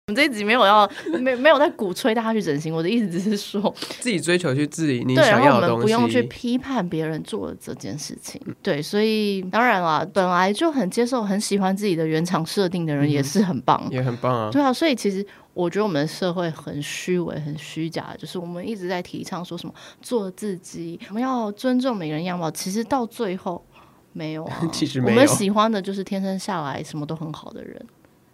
[0.08, 0.88] 我们这一集没有要
[1.20, 6.22] 没没有在鼓吹大家去整形，我的意思只是说， 自己追求去自己你想要的东们不用去。
[6.22, 8.40] 批判别人做的这件事情。
[8.62, 13.84] 对，所以当然啦，本来就很接受、很喜欢自己的原厂设定的人也是很棒。
[13.90, 23.66] 也很棒啊，对啊，所以其实我觉得我们的社会很虚伪、很虚假，就是我们一直在提倡说什么做自己，我们要尊重每个人样貌，其实到最后
[24.14, 27.84] 没有啊 其实我们喜欢的就是天生下来什么都很好的人。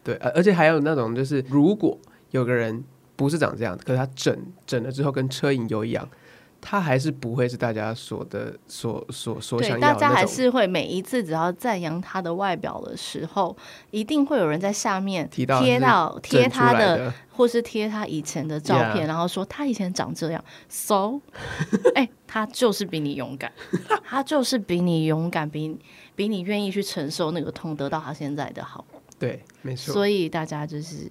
[0.04, 1.98] 对，而而且还有那种就是，如果
[2.32, 2.84] 有个人
[3.16, 4.36] 不是长这样，可是他整
[4.66, 6.08] 整了之后跟车银优一样，
[6.60, 13.56] 他还是不会是大家所的所所所对，想大家还是会每一次只要赞扬他的外表的时候，
[13.92, 21.20] 一定会有人在下面提到贴到贴他的，或是贴他以前的照片然后说他以前长这样，so，
[21.94, 23.52] 哎、他就是比你勇敢，
[24.04, 25.78] 他就是比你勇敢，比
[26.16, 28.86] 比你愿意去承受那个痛，得到他现在的好。
[29.22, 31.10] 对，没错，所以大家就是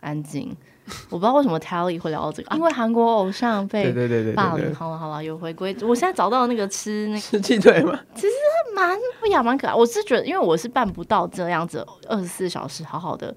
[0.00, 0.54] 安静。
[1.10, 4.64] 我不知道为什么 Tally 会聊到这个，因为韩国偶像被对对对霸凌。
[4.64, 5.74] 对对，好了好了，有回归。
[5.82, 7.98] 我现在找到那个吃那个吃鸡腿吗？
[8.16, 8.32] 其实
[8.74, 9.72] 蛮不雅蛮可爱。
[9.72, 13.32] 我是觉得，因为我是办不到这样子二十四小时好好的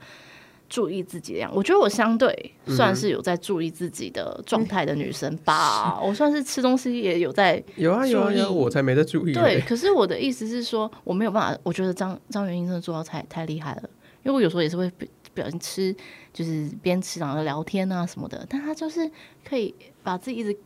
[0.68, 1.52] 注意自己的样。
[1.54, 6.00] 我觉得我相对算是有在注意自己的状态的女生吧。
[6.04, 9.34] 我算是吃东西也有在有啊有啊有啊，我才没在注意。
[9.34, 9.62] 对。
[9.62, 11.60] 可是我的意思是说，我没有办法。
[11.62, 13.84] 我觉得张张元英真的做到太太厉害了，
[14.26, 15.96] 因为我有时候也是会不不小心吃，
[16.34, 19.10] 就是边吃然后聊天啊什么的，但他就是
[19.48, 20.58] 可以把自己一直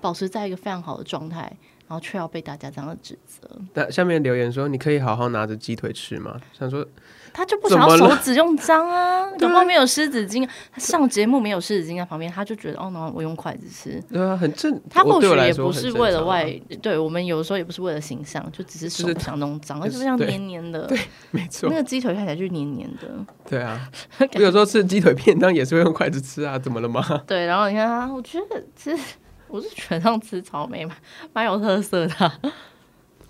[0.00, 1.56] 保持在一个非常好的状态。
[1.88, 3.46] 然后却要被大家这样的指责。
[3.74, 6.86] 那下面留言说：“你可以好好拿着鸡腿吃吗？”想说
[7.32, 10.48] 他就不想要手指用脏啊， 怎么没有湿纸巾？
[10.70, 14.00] 他上节目没有湿纸巾在旁边，他就觉得哦，那我用筷子吃。
[14.12, 14.80] 对啊，很正。
[14.90, 16.48] 他或许也不是为了外
[16.80, 20.86] 对我们有时候也不是为了形象，就只是手不想弄脏，而是且这样黏黏的。
[20.88, 20.98] 对
[21.30, 23.08] 没错那，个鸡腿看起来就黏黏的。
[23.48, 23.88] 对啊。
[24.34, 27.02] 我有时候吃鸡腿片当也是会用筷子吃啊，怎么了吗？
[27.26, 29.02] 对，然后你看他，我觉得其实
[29.48, 30.94] 我是全上吃草莓嘛
[31.32, 32.38] 蛮有特色的啊、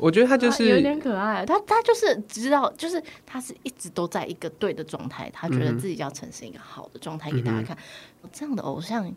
[0.02, 1.46] 我觉得他就是有是点可爱。
[1.46, 7.76] 他他就是知道，就是他是一直都在一个对的状态，他觉得自己要呈现一个好的状态给大家看。
[8.32, 9.10] 这样的偶像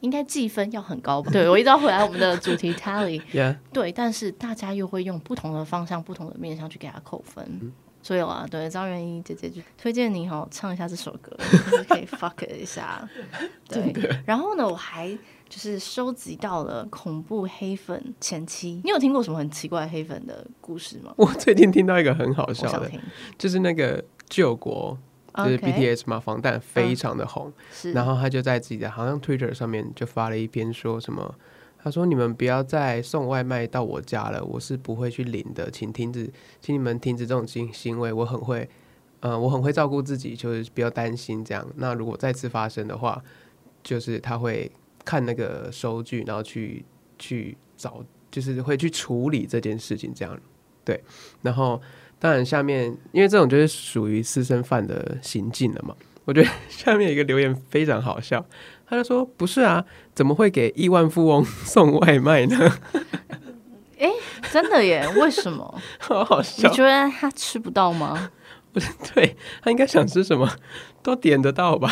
[0.00, 1.30] 应该计分要很高吧？
[1.30, 7.46] 对我一直要回来我们的主题 tally，呀，对，但是大家又会用不同的方向、不同的面向去给他扣分。
[7.60, 7.72] 嗯
[8.04, 11.30] 所以啊，对张元一姐姐就推荐你哦唱一下这首歌，
[11.70, 13.08] 就 是可以 fuck 一下。
[13.70, 13.94] 对，
[14.26, 15.16] 然后呢，我还
[15.52, 18.80] 就是收集到了恐怖黑粉前期。
[18.84, 21.12] 你有听过什么很奇怪黑粉的故事吗？
[21.14, 22.90] 我最近听到一个很好笑的，
[23.36, 24.96] 就是那个救国，
[25.36, 31.34] 就是 BTS 嘛，防弹非常的红，是，然后他就在自己的好像 Twitter 上面就发了一篇说什么。
[31.84, 38.10] 他说：“你们不要再送外卖到我家了，我是不会去领的，请停止，请你们停止这种行行为。
[38.10, 38.66] 我很会，
[39.20, 41.66] 呃，我很会照顾自己，就是不要担心这样。
[41.74, 43.22] 那如果再次发生的话，
[43.82, 44.70] 就是他会
[45.04, 46.84] 看那个收据，然后去
[47.18, 50.38] 去找，就是会去处理这件事情，这样
[50.84, 51.02] 对。
[51.42, 51.80] 然后
[52.18, 55.94] 当然下面，因为这种就是属于私生饭的行径了嘛。
[56.24, 58.44] 我觉得下面有一个留言非常好笑，
[58.86, 59.84] 他就说：“不是啊，
[60.14, 62.56] 怎么会给亿万富翁送外卖呢？
[64.52, 65.08] 真的耶？
[65.16, 65.80] 为什么？
[65.98, 66.76] 好好笑你。
[66.76, 68.30] 觉得他吃不到吗？
[68.72, 68.78] 不
[69.14, 70.48] 对他应该想吃什么
[71.02, 71.90] 都点得到吧？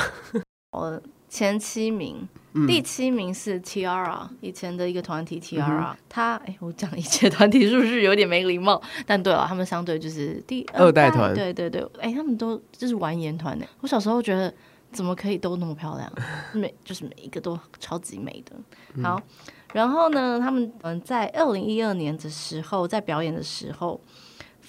[0.72, 8.80] 我前七名，嗯第七名是 Tiara，以前的一个团体 Tiara，、他哎，我讲以前团体是不是有点没礼貌？
[9.06, 13.64] 但对了，他们相对就是第二代团对对对，哎，他们都就是完颜团呢。
[13.80, 14.52] 我小时候觉得
[14.90, 16.12] 怎么可以都那么漂亮，
[16.52, 18.56] 每就是每一个都超级美的。
[18.94, 19.20] 嗯好，
[19.72, 24.00] 然后呢，他们嗯在二零一二年的时候，在表演的时候。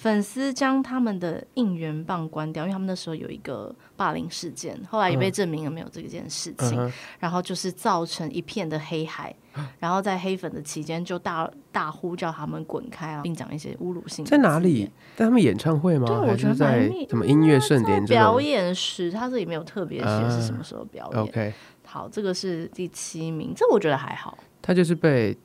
[0.02, 6.76] 粉丝将他们的应援棒关掉，因为他们那时候有一个霸凌事件，后来也被证明了没有这件事情。
[6.76, 9.32] 嗯，然后就是造成一片的黑海，
[9.78, 14.90] 然后在黑粉的期间就大大呼叫他们滚开啊，并讲一些侮辱性的在哪里？？
[15.14, 16.08] 在他们演唱会吗？
[16.08, 21.22] 对，我觉得在什么音乐盛典表演时，他这里没有特别写是什么时候表演。
[21.22, 21.54] ？OK，
[21.86, 24.36] 好，这个是第七名，这我觉得还好。
[24.60, 25.36] 他就是被，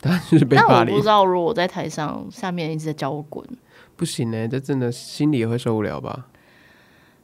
[0.00, 3.46] 他就是被但霸凌我不知，道，如果我在台上，下面一直在叫我滚，
[3.96, 6.26] 不行呢、这真的心里也会受不了吧？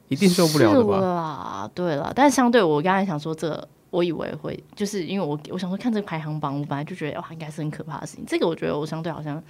[0.07, 1.69] 一定受不了的是吧？
[1.73, 3.67] 对了，但相对我刚才想说这。
[3.91, 8.23] 我以为会，就是因为我我想说看这个排行榜，我本来就觉得哇，应该是很可怕的事情。
[8.27, 9.43] 这个我觉得我相对好像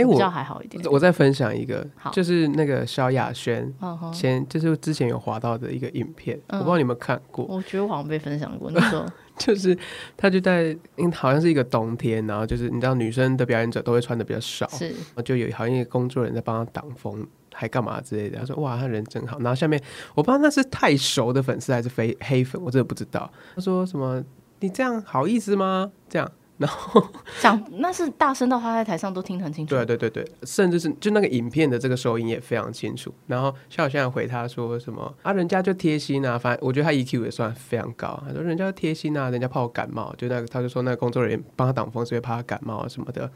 [0.00, 0.82] 哎、比较我还好一点。
[0.90, 3.72] 我再分享一个，就是那个萧亚轩，
[4.12, 9.04] 前就是之前有滑到的一个影片，嗯我不知道你有没有看过，我觉得我好像被分享过，那时候
[9.38, 9.76] 就是
[10.16, 18.38] 他就在，因好像是一个冬天，然后就是你知道女生的表演者都会穿的比较少，是就有好像一个工作人员在帮他挡风，还干嘛之类的。
[18.38, 19.38] 他说哇，他人真好。
[19.38, 19.80] 然后下面
[20.14, 23.30] 我不知道那是太熟的粉丝还是非黑粉，我真的不知道。
[23.54, 24.22] 他说什么
[24.60, 25.90] 你这样好意思吗？
[26.08, 26.30] 这样。
[27.40, 29.70] 讲那是大声到他在台上都听得很清楚。
[29.70, 33.12] 对啊对对对，甚至是就那个影片的这个收音也非常清楚。
[33.26, 38.22] 然后肖小现回他说什么啊，人家就贴心啊，反正我觉得他 EQ 也算非常高。
[38.26, 43.30] 他说人家就贴心啊，人家怕我感冒，就那个他就说那个工作人员帮他挡风是因为怕他感冒啊什么的。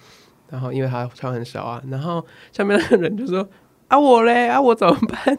[0.50, 3.48] 然后因为他穿很少啊，然后下面那个人就说
[3.88, 5.38] 啊我嘞啊我怎么办？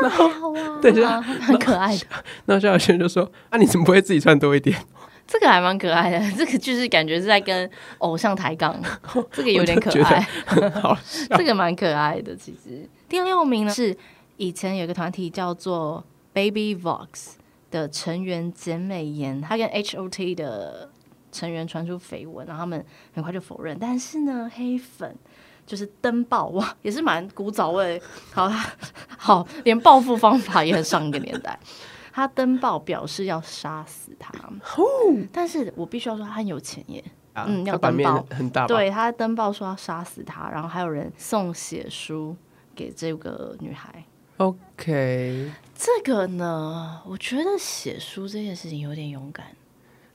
[0.00, 2.06] 这样还好啊，对就啊很可爱的，
[2.46, 4.78] 那肖小轩就说啊你怎么不会自己穿多一点？
[5.26, 8.78] 这个还蛮可爱的， 这个就是感觉是在跟偶像抬杠，
[9.32, 10.20] 这个有点可爱，
[10.80, 10.96] 好。
[11.36, 12.36] 这个蛮可爱的。
[12.36, 13.96] 其实第六名呢是
[14.36, 17.34] 以前有个团体叫做 Baby Vox
[17.70, 20.90] 的成员简美妍，她跟 H.O.T 的
[21.30, 23.78] 成员传出绯闻，然后他们很快就否认。
[23.80, 25.16] 但是呢，黑粉
[25.66, 28.00] 就是登报哇，也是蛮古早味，
[28.32, 28.50] 好
[29.16, 31.58] 好，连报复方法也很上一个年代。
[32.12, 34.32] 他登报表示要杀死他，
[35.32, 37.02] 但是我必须要说他很有钱耶。
[37.32, 38.66] 啊嗯要登报很大？
[38.66, 42.36] 对他登报说要杀死他，然后还有人送血书
[42.74, 44.04] 给这个女孩。
[44.36, 49.46] ，OK，这个呢，我觉得写书这件事情有点勇敢，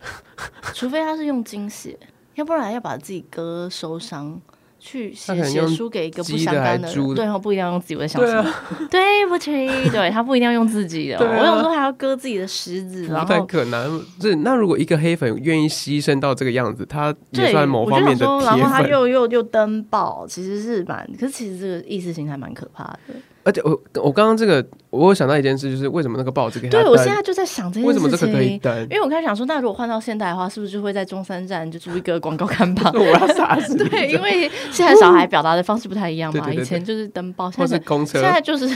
[0.75, 1.97] 除非他是用金血，
[2.35, 4.39] 要不然要把自己割受伤，
[4.79, 8.87] 去写写书给一个不相干的对，我不一定要用自己，我在想对啊什么？
[8.89, 9.51] 对不起，
[9.91, 14.03] 对他不一定要用自己的，我有时候还要割自己的食指，然后太后可能。
[14.19, 18.87] 是那如果一个黑粉愿意牺牲到这个样子，他也对，算某我方面的然后他。
[18.87, 23.13] 又又又登报，其实是蛮，可是其实这个意识形态蛮可怕的。
[23.47, 23.69] 而且我
[24.03, 28.77] 我刚刚这个，我有想到一件事，就是为什么那个报纸对我现在就在想这件事情，为什么这个可以登？
[28.83, 32.91] 因为我开始想说，那如果换到现代的话，是不是就会在中山站就租一个广告看板？
[32.93, 33.73] 我要杀死！
[33.77, 38.67] 对，因为现在小孩表达的方式不太一样嘛，对对对对以前就是登报，现在是公车现，在就是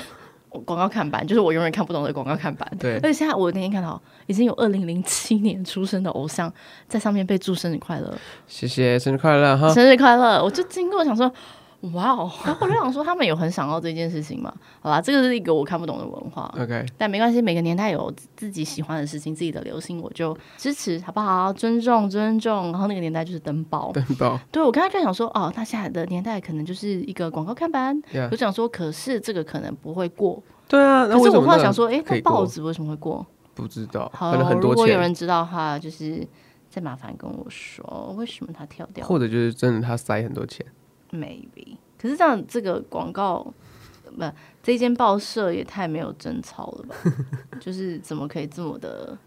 [0.47, 2.65] 广告看板，就是我永远看不懂的广告看板。
[2.79, 6.49] 对而且现在我那天看到，已经有二零零七年出生的偶像
[6.87, 8.13] 在上面被祝生日快乐，
[8.47, 9.73] 谢谢，生日快乐哈！
[9.73, 10.41] 生日快乐！
[10.41, 11.29] 我就经过想说。
[11.93, 12.31] 哇哦！
[12.45, 14.53] 然后我就想说，他们有很想要这件事情吗？
[14.81, 21.51] 好吧，这个是一个我看不懂的文化，OK，但没关系，每个年代有自己喜欢的事情，自己的流行，我就支持，好不好？
[21.51, 22.71] 尊重，尊重。
[22.71, 27.99] 然后那个年代就是登报，登报对我刚才就想说，哦，那现在的年代可能就是一个广告看板。
[28.29, 30.41] 我想说，可是这个可能不会过。
[30.67, 33.25] 对啊，那可是我为什么那后来想说，哎，那报纸为什么会过？
[33.55, 36.25] 不知道，好，可能很多如果有，人知道的话，就是
[36.69, 40.65] 再麻烦跟我说，为什么他跳掉或者就是真的他塞很多钱。
[41.11, 41.77] ？Maybe。
[41.99, 43.53] 可是这样，这个广告
[44.17, 44.23] 不，
[44.63, 46.95] 这间报社也太没有贞操了吧？
[47.61, 49.17] 就是怎么可以这么的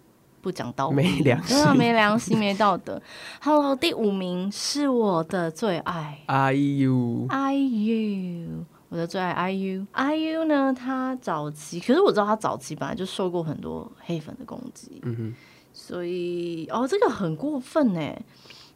[0.43, 0.97] 不讲道理？
[0.97, 3.01] 没良心没良心，没道德。
[3.41, 6.21] Hello，第五名是我的最爱。
[6.27, 9.87] I U IU，我的最爱 IU。
[9.95, 15.35] IU 呢，他早期，可是我知道他早期本来就受过很多黑粉的攻击，嗯哼，
[15.73, 18.01] 所以哦，这个很过分呢。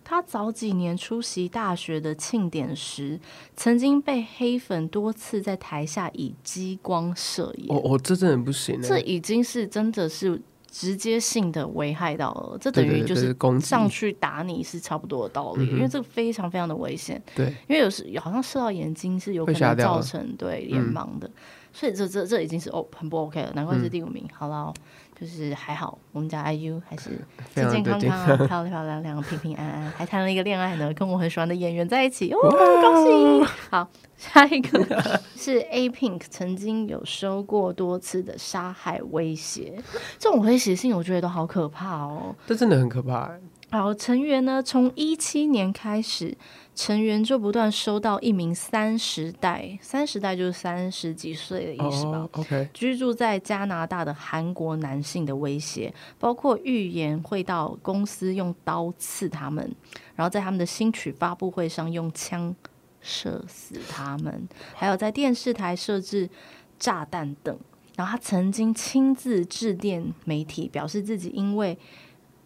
[0.08, 3.20] 他早几年出席大学的庆典时，
[3.54, 10.40] 曾经被黑粉多次在台下以激光射眼，哦哦，这真的不行欸，这已经是真的是
[10.70, 17.22] 直接性的危害到了，这等于就是上去打你是差不多的道理，因为这个非常非常的危险。
[17.34, 21.30] 对，因为有时好像射到眼睛是有可能造成对眼盲的，
[21.70, 24.26] 所以这这这已经是哦很不 OK 了，难怪是第五名。
[24.32, 24.74] 好了哦，
[25.20, 27.10] 就是还好，我们家 IU 还是
[27.54, 33.52] 健健康康、 漂漂亮亮、 平平安安，还谈了一个恋爱呢，跟我很喜欢的演员在一起，哦，恭喜！
[33.70, 39.74] 好，下一个是 A Pink 曾经有收过多次的杀害威胁，
[40.18, 42.34] 这种威胁性我觉得都好可怕哦。
[42.46, 43.40] 这真的很可怕欸。
[43.70, 46.36] 然后成员呢，从一七年开始，
[46.74, 52.18] 成员就不断收到一名三十代，三十代就是三十几岁的意思吧。
[52.18, 59.70] 哦，OK，居住在加拿大的韩国男性的威胁，包括预言会到公司用刀刺他们，
[60.16, 62.56] 然后在他们的新曲发布会上用枪
[63.02, 66.30] 射死他们，还有在电视台设置
[66.78, 67.58] 炸弹等。
[67.96, 71.76] 然后他曾经亲自致电媒体，表示自己因为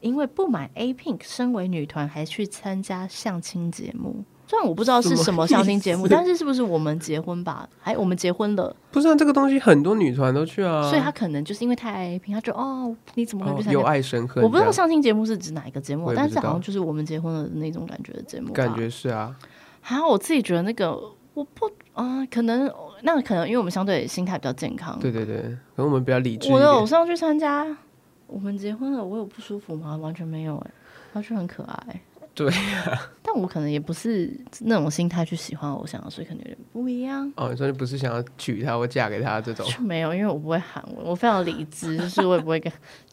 [0.02, 4.22] 因为不满 A Pink 身为女团，还去参加相亲节目。
[4.46, 7.66] 虽然我不知道是什么相亲节目，但是是不是我们结婚吧？
[7.80, 8.76] 还我们结婚了。
[8.90, 13.80] 不是啊，这个东西很多女团都去啊，所以她可能就是因为太爱 A 片，他就哦，你怎么会哦去参加？
[13.80, 18.52] 有爱生恨，我不知道相亲节目是指哪一个节目，但是好像就是我们结婚了的那种感觉的节目。
[18.52, 19.34] 感觉是啊，
[19.80, 20.92] 还有我自己觉得那个
[21.32, 22.70] 我不啊、可能
[23.02, 24.98] 那可能因为我们相对心态比较健康。
[24.98, 25.36] 对对对，
[25.76, 26.84] 可能我们比较理智我的偶。
[26.84, 27.64] 像去参加，
[28.32, 29.94] 我们结婚了，我有不舒服吗？
[29.96, 30.70] 完全没有哎、
[31.12, 32.00] 完全很可爱。
[32.34, 37.30] 对呀 但我可能也不是那种心态去喜欢偶像，所以可能有点不一样。
[37.36, 42.72] 哦，你说你不是想要娶她或嫁给她这种，就没有，因为我不会喊我，我非常理智，就是我也不会跟，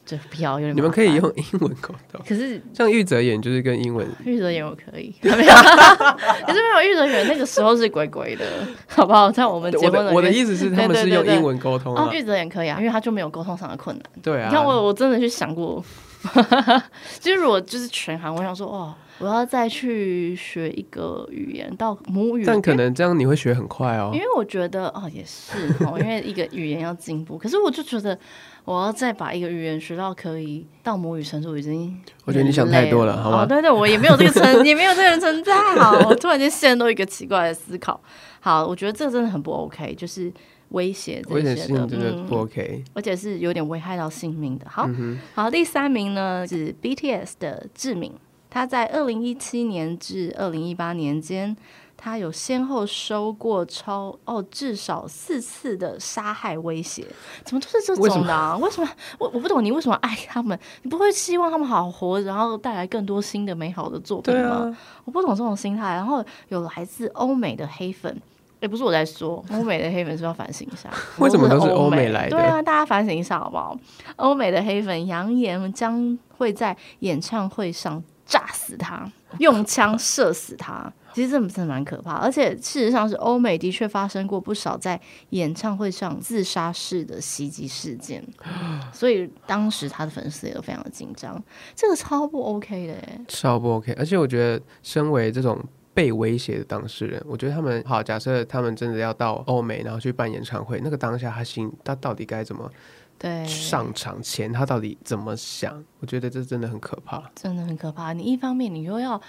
[0.09, 0.75] 就不要有点。
[0.75, 2.19] 你们可以，用英文沟通。
[2.27, 5.35] 可是像玉泽演就是跟英文，玉泽演我可以， 没有，
[6.47, 8.45] 可是没有玉泽演那个时候是鬼鬼的，
[8.89, 9.29] 好不好？
[9.31, 14.03] 在我们结我婚的我的意思是他们是用英文沟通啊，，哦玉泽演可以啊，因为他就没有沟通上的困难。
[14.23, 14.47] 对啊。
[14.49, 15.83] 你看我，我真的去想过，
[17.19, 24.19] 就是如果就是全韩，我想说哦，我要再去学一个语言到母语，但可能这样你会学很快哦因。
[24.19, 28.17] 为我觉得哦也是哦，因为一个语言要进步， 可是我就觉得
[28.65, 35.55] 我要再把一个语言学到可以到母语程度，已经我觉得你想太多了好吗哦，对对，我也没有这个成， 也没有这个人存在。
[35.75, 37.99] 好，我突然间陷入一个奇怪的思考。
[38.41, 40.31] 好，我觉得这个真的很不 OK，就是
[40.69, 42.83] 威胁这些的，性真的不嗯，OK。
[42.93, 44.65] 而且是有点危害到性命的。
[44.69, 48.13] 好，嗯，好，第三名呢是 BTS 的志敏，
[48.49, 51.55] 他在二零一七年至二零一八年间，
[51.97, 57.05] 他有先后收过超哦至少四次的杀害威胁，
[57.43, 58.55] 怎么都是这种的、啊？
[58.57, 60.57] 为什么我我不懂你为什么爱他们？
[60.83, 64.49] 你不会希望他们好好活，然后带来更多新的美好的作品吗？
[64.49, 65.93] 啊，我不懂这种心态。
[65.95, 68.21] 然后有来自欧美的黑粉，
[68.59, 70.89] 也不是我在说，欧美的黑粉是不是要反省一下。
[71.17, 73.77] 为什么都是欧欧美来的对啊，大家反省一下好不好？
[74.17, 80.91] 欧美的黑粉扬言将会在演唱会上炸死他，用枪射死他。
[81.11, 84.97] 其实这真的蛮可怕，而且事实上是欧美的确发生过不少在
[85.31, 88.23] 演唱会上自杀式的袭击事件，
[88.93, 91.41] 所以当时他的粉丝也都非常的紧张，
[91.75, 93.91] 这个超不 OK 的耶，超不 OK。
[93.93, 95.59] 而且我觉得，身为这种
[95.99, 102.71] 被威胁的当事人，我觉得他们好，假设他们真的要到欧美，然后去办演唱会，那个当下他心他到底该怎么
[103.17, 105.83] 对，上场前他到底怎么想？
[105.99, 107.29] 我觉得这真的很可怕。
[107.35, 108.13] 真的很可怕。
[108.13, 109.21] 你一方面你又要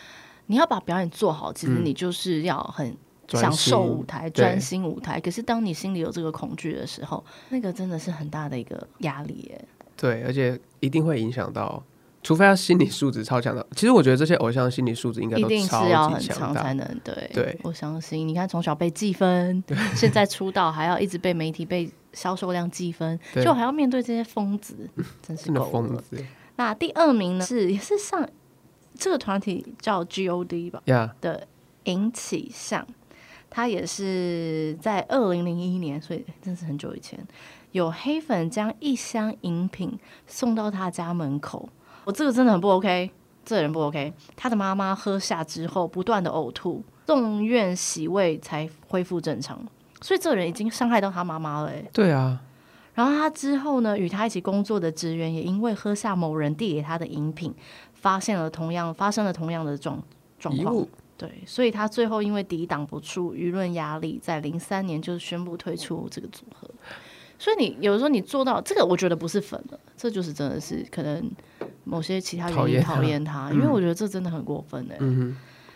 [0.46, 2.96] 你要把表演做好，其实你就是要很
[3.26, 5.18] 享受舞台、专心舞台。
[5.18, 9.64] 可是当你心里有这个恐惧的时候，那个真的是很大的一个压力耶。
[9.96, 11.82] 对，而且一定会影响到，
[12.22, 13.66] 除非他心理素质超强的。
[13.74, 17.30] 其实我觉得这些偶像心理素质应该一定是要很强才能对。
[17.32, 19.62] 对，我相信你看从小被记分，
[19.94, 24.88] 现在出道还要一直被媒体被销售量记分，就还要面对这些疯子，
[25.26, 26.24] 真是够疯子。
[26.56, 28.28] 那第二名呢是也是上。
[28.98, 30.82] 这个团体叫 G.O.D 吧
[31.22, 31.46] 的
[31.84, 32.86] 尹启相，
[33.48, 37.18] 他也是在二零零一年，所以真是很久以前，
[37.72, 41.70] 有黑粉将一箱饮品送到他家门口。
[42.11, 43.08] 我这个真的很不 OK，
[43.44, 44.12] 这个人不 OK。
[44.34, 49.64] 他的妈妈喝下之后不断的呕吐，送院洗胃才恢复正常，
[50.00, 51.68] 所以这个人已经伤害到他妈妈了。
[51.68, 52.40] 哎，对啊。
[52.94, 57.54] 然后他之后呢，与他一起工作的职员也因为喝下某人递给他的饮品。
[57.94, 60.02] 发现了同样发生了同样的状
[60.38, 60.86] 状况，
[61.18, 66.66] 对，所以他最后因为抵挡不住舆论压力，在零三年就宣布退出这个组合。
[67.41, 71.30] 所以你有时候你做到这个，我觉得不是粉了，这就是真的是可能
[71.84, 74.99] 某些其他原因讨厌他，因为我觉得这真的很过分哎。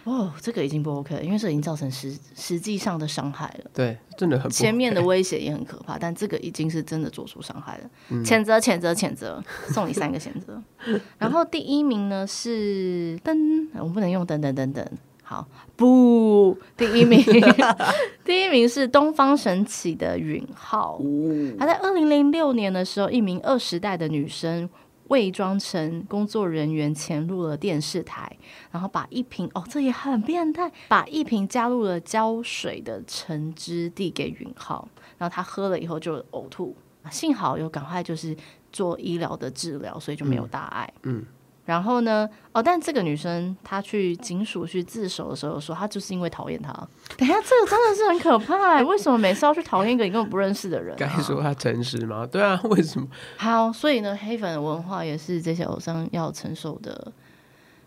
[0.05, 3.71] 哦，这个已经不 OK 了，因为这已经造成实实际上的伤害了。
[3.73, 4.51] 对，真的很。
[4.51, 7.91] 前面的威胁也很可怕，但这个已经是真的做出伤害了。
[8.23, 10.63] 谴责，谴责，谴责，送你三个谴责。
[11.17, 14.85] 然后第一名呢是噔，我不能用噔噔噔噔。
[15.35, 17.21] 好，不，第一名，
[18.25, 21.01] 第一名是东方神起的允浩。
[21.59, 24.69] 他在二零零六年的时候，一名二十代的女生。
[25.09, 28.39] 伪装成工作人员潜入了电视台，
[28.71, 36.75] 然后把一瓶哦，这也很变态，把一瓶加入了胶水的橙汁递给允浩，然后他喝了以后就呕吐，
[37.11, 38.35] 幸好有赶快就是
[38.73, 40.91] 做医疗的治疗，所以就没有大碍。
[41.03, 41.23] 嗯。
[41.65, 42.29] 然后呢？
[42.53, 46.73] 哦，但这个女生她去警署去自首的时候说，她就是因为讨厌他。
[47.17, 48.83] 等下，这个真的是很可怕。
[48.83, 50.95] 为什么每次要去讨厌一个你根本不认识的人？
[50.99, 52.27] 该说他诚实吗？
[52.27, 53.09] 对啊，为什么？
[53.39, 57.11] 好，所以呢，黑粉的文化也是这些偶像要承受的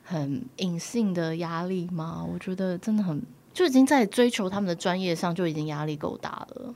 [0.04, 2.26] 很隐性的压力吗？
[2.28, 3.22] 我觉得真的很，
[3.54, 6.74] 就已经在追求他们的专业上就已经压力够大了。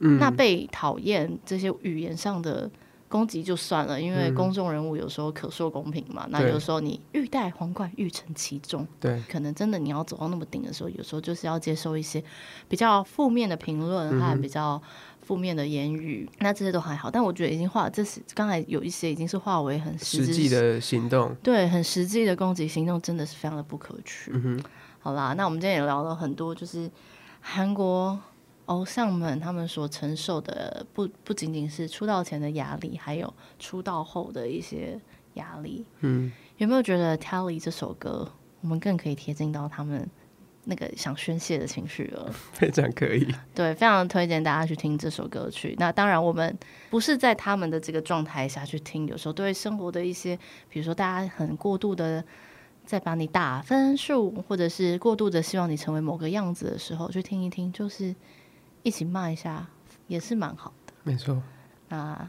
[0.00, 2.68] 嗯，那被讨厌这些语言上的。
[3.10, 6.28] 攻击就算了，因为公众人物有时候可说公平嘛。
[6.30, 8.86] 那有时候你欲戴皇冠，欲承其重。
[9.00, 12.22] 对，可能真的你要走到那么顶的时候，有时候就是要接受一些
[12.68, 14.80] 比较负面的评论和比较
[15.20, 16.30] 负面的言语。
[16.38, 21.34] 那这些都还好，但我觉得已经化，这是刚才有一些已经是化为很实际的行动。
[21.42, 24.32] 对，很实际的攻击行动，真的是非常的不可取。
[25.00, 26.88] 好啦，那我们今天也聊了很多，就是
[27.40, 28.16] 韩国。
[28.66, 35.00] 偶像们他们所承受的不不仅仅是出道前的压力，还有出道后的一些
[35.34, 35.84] 压力。
[36.00, 38.30] 嗯，有没有觉得《Tally》这首歌，
[38.60, 40.08] 我们更可以贴近到他们
[40.64, 42.32] 那个想宣泄的情绪了？
[42.52, 43.26] 非常可以。
[43.52, 45.74] 对，非常推荐大家去听这首歌曲。
[45.78, 46.56] 那当然，我们
[46.90, 50.38] 不是在他们的这个状态下去听，有时候对生活的一些，
[50.68, 52.24] 比如说大家很过度的
[52.86, 58.14] 在把你打分数，或者是过度的希望你成为某个样子的时候，去听一听，就是。
[58.82, 59.66] 一起骂一下
[60.06, 61.42] 也是蛮好的，没错。
[61.88, 62.28] 那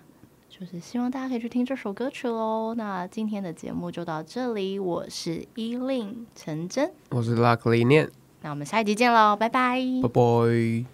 [0.49, 2.73] 就是希望大家可以去听这首歌曲喽。
[2.75, 8.09] 那今天的节目就到这里，我是依令陈真，我是拉克里念。
[8.41, 10.91] 那我们下一集见喽，拜拜，拜拜。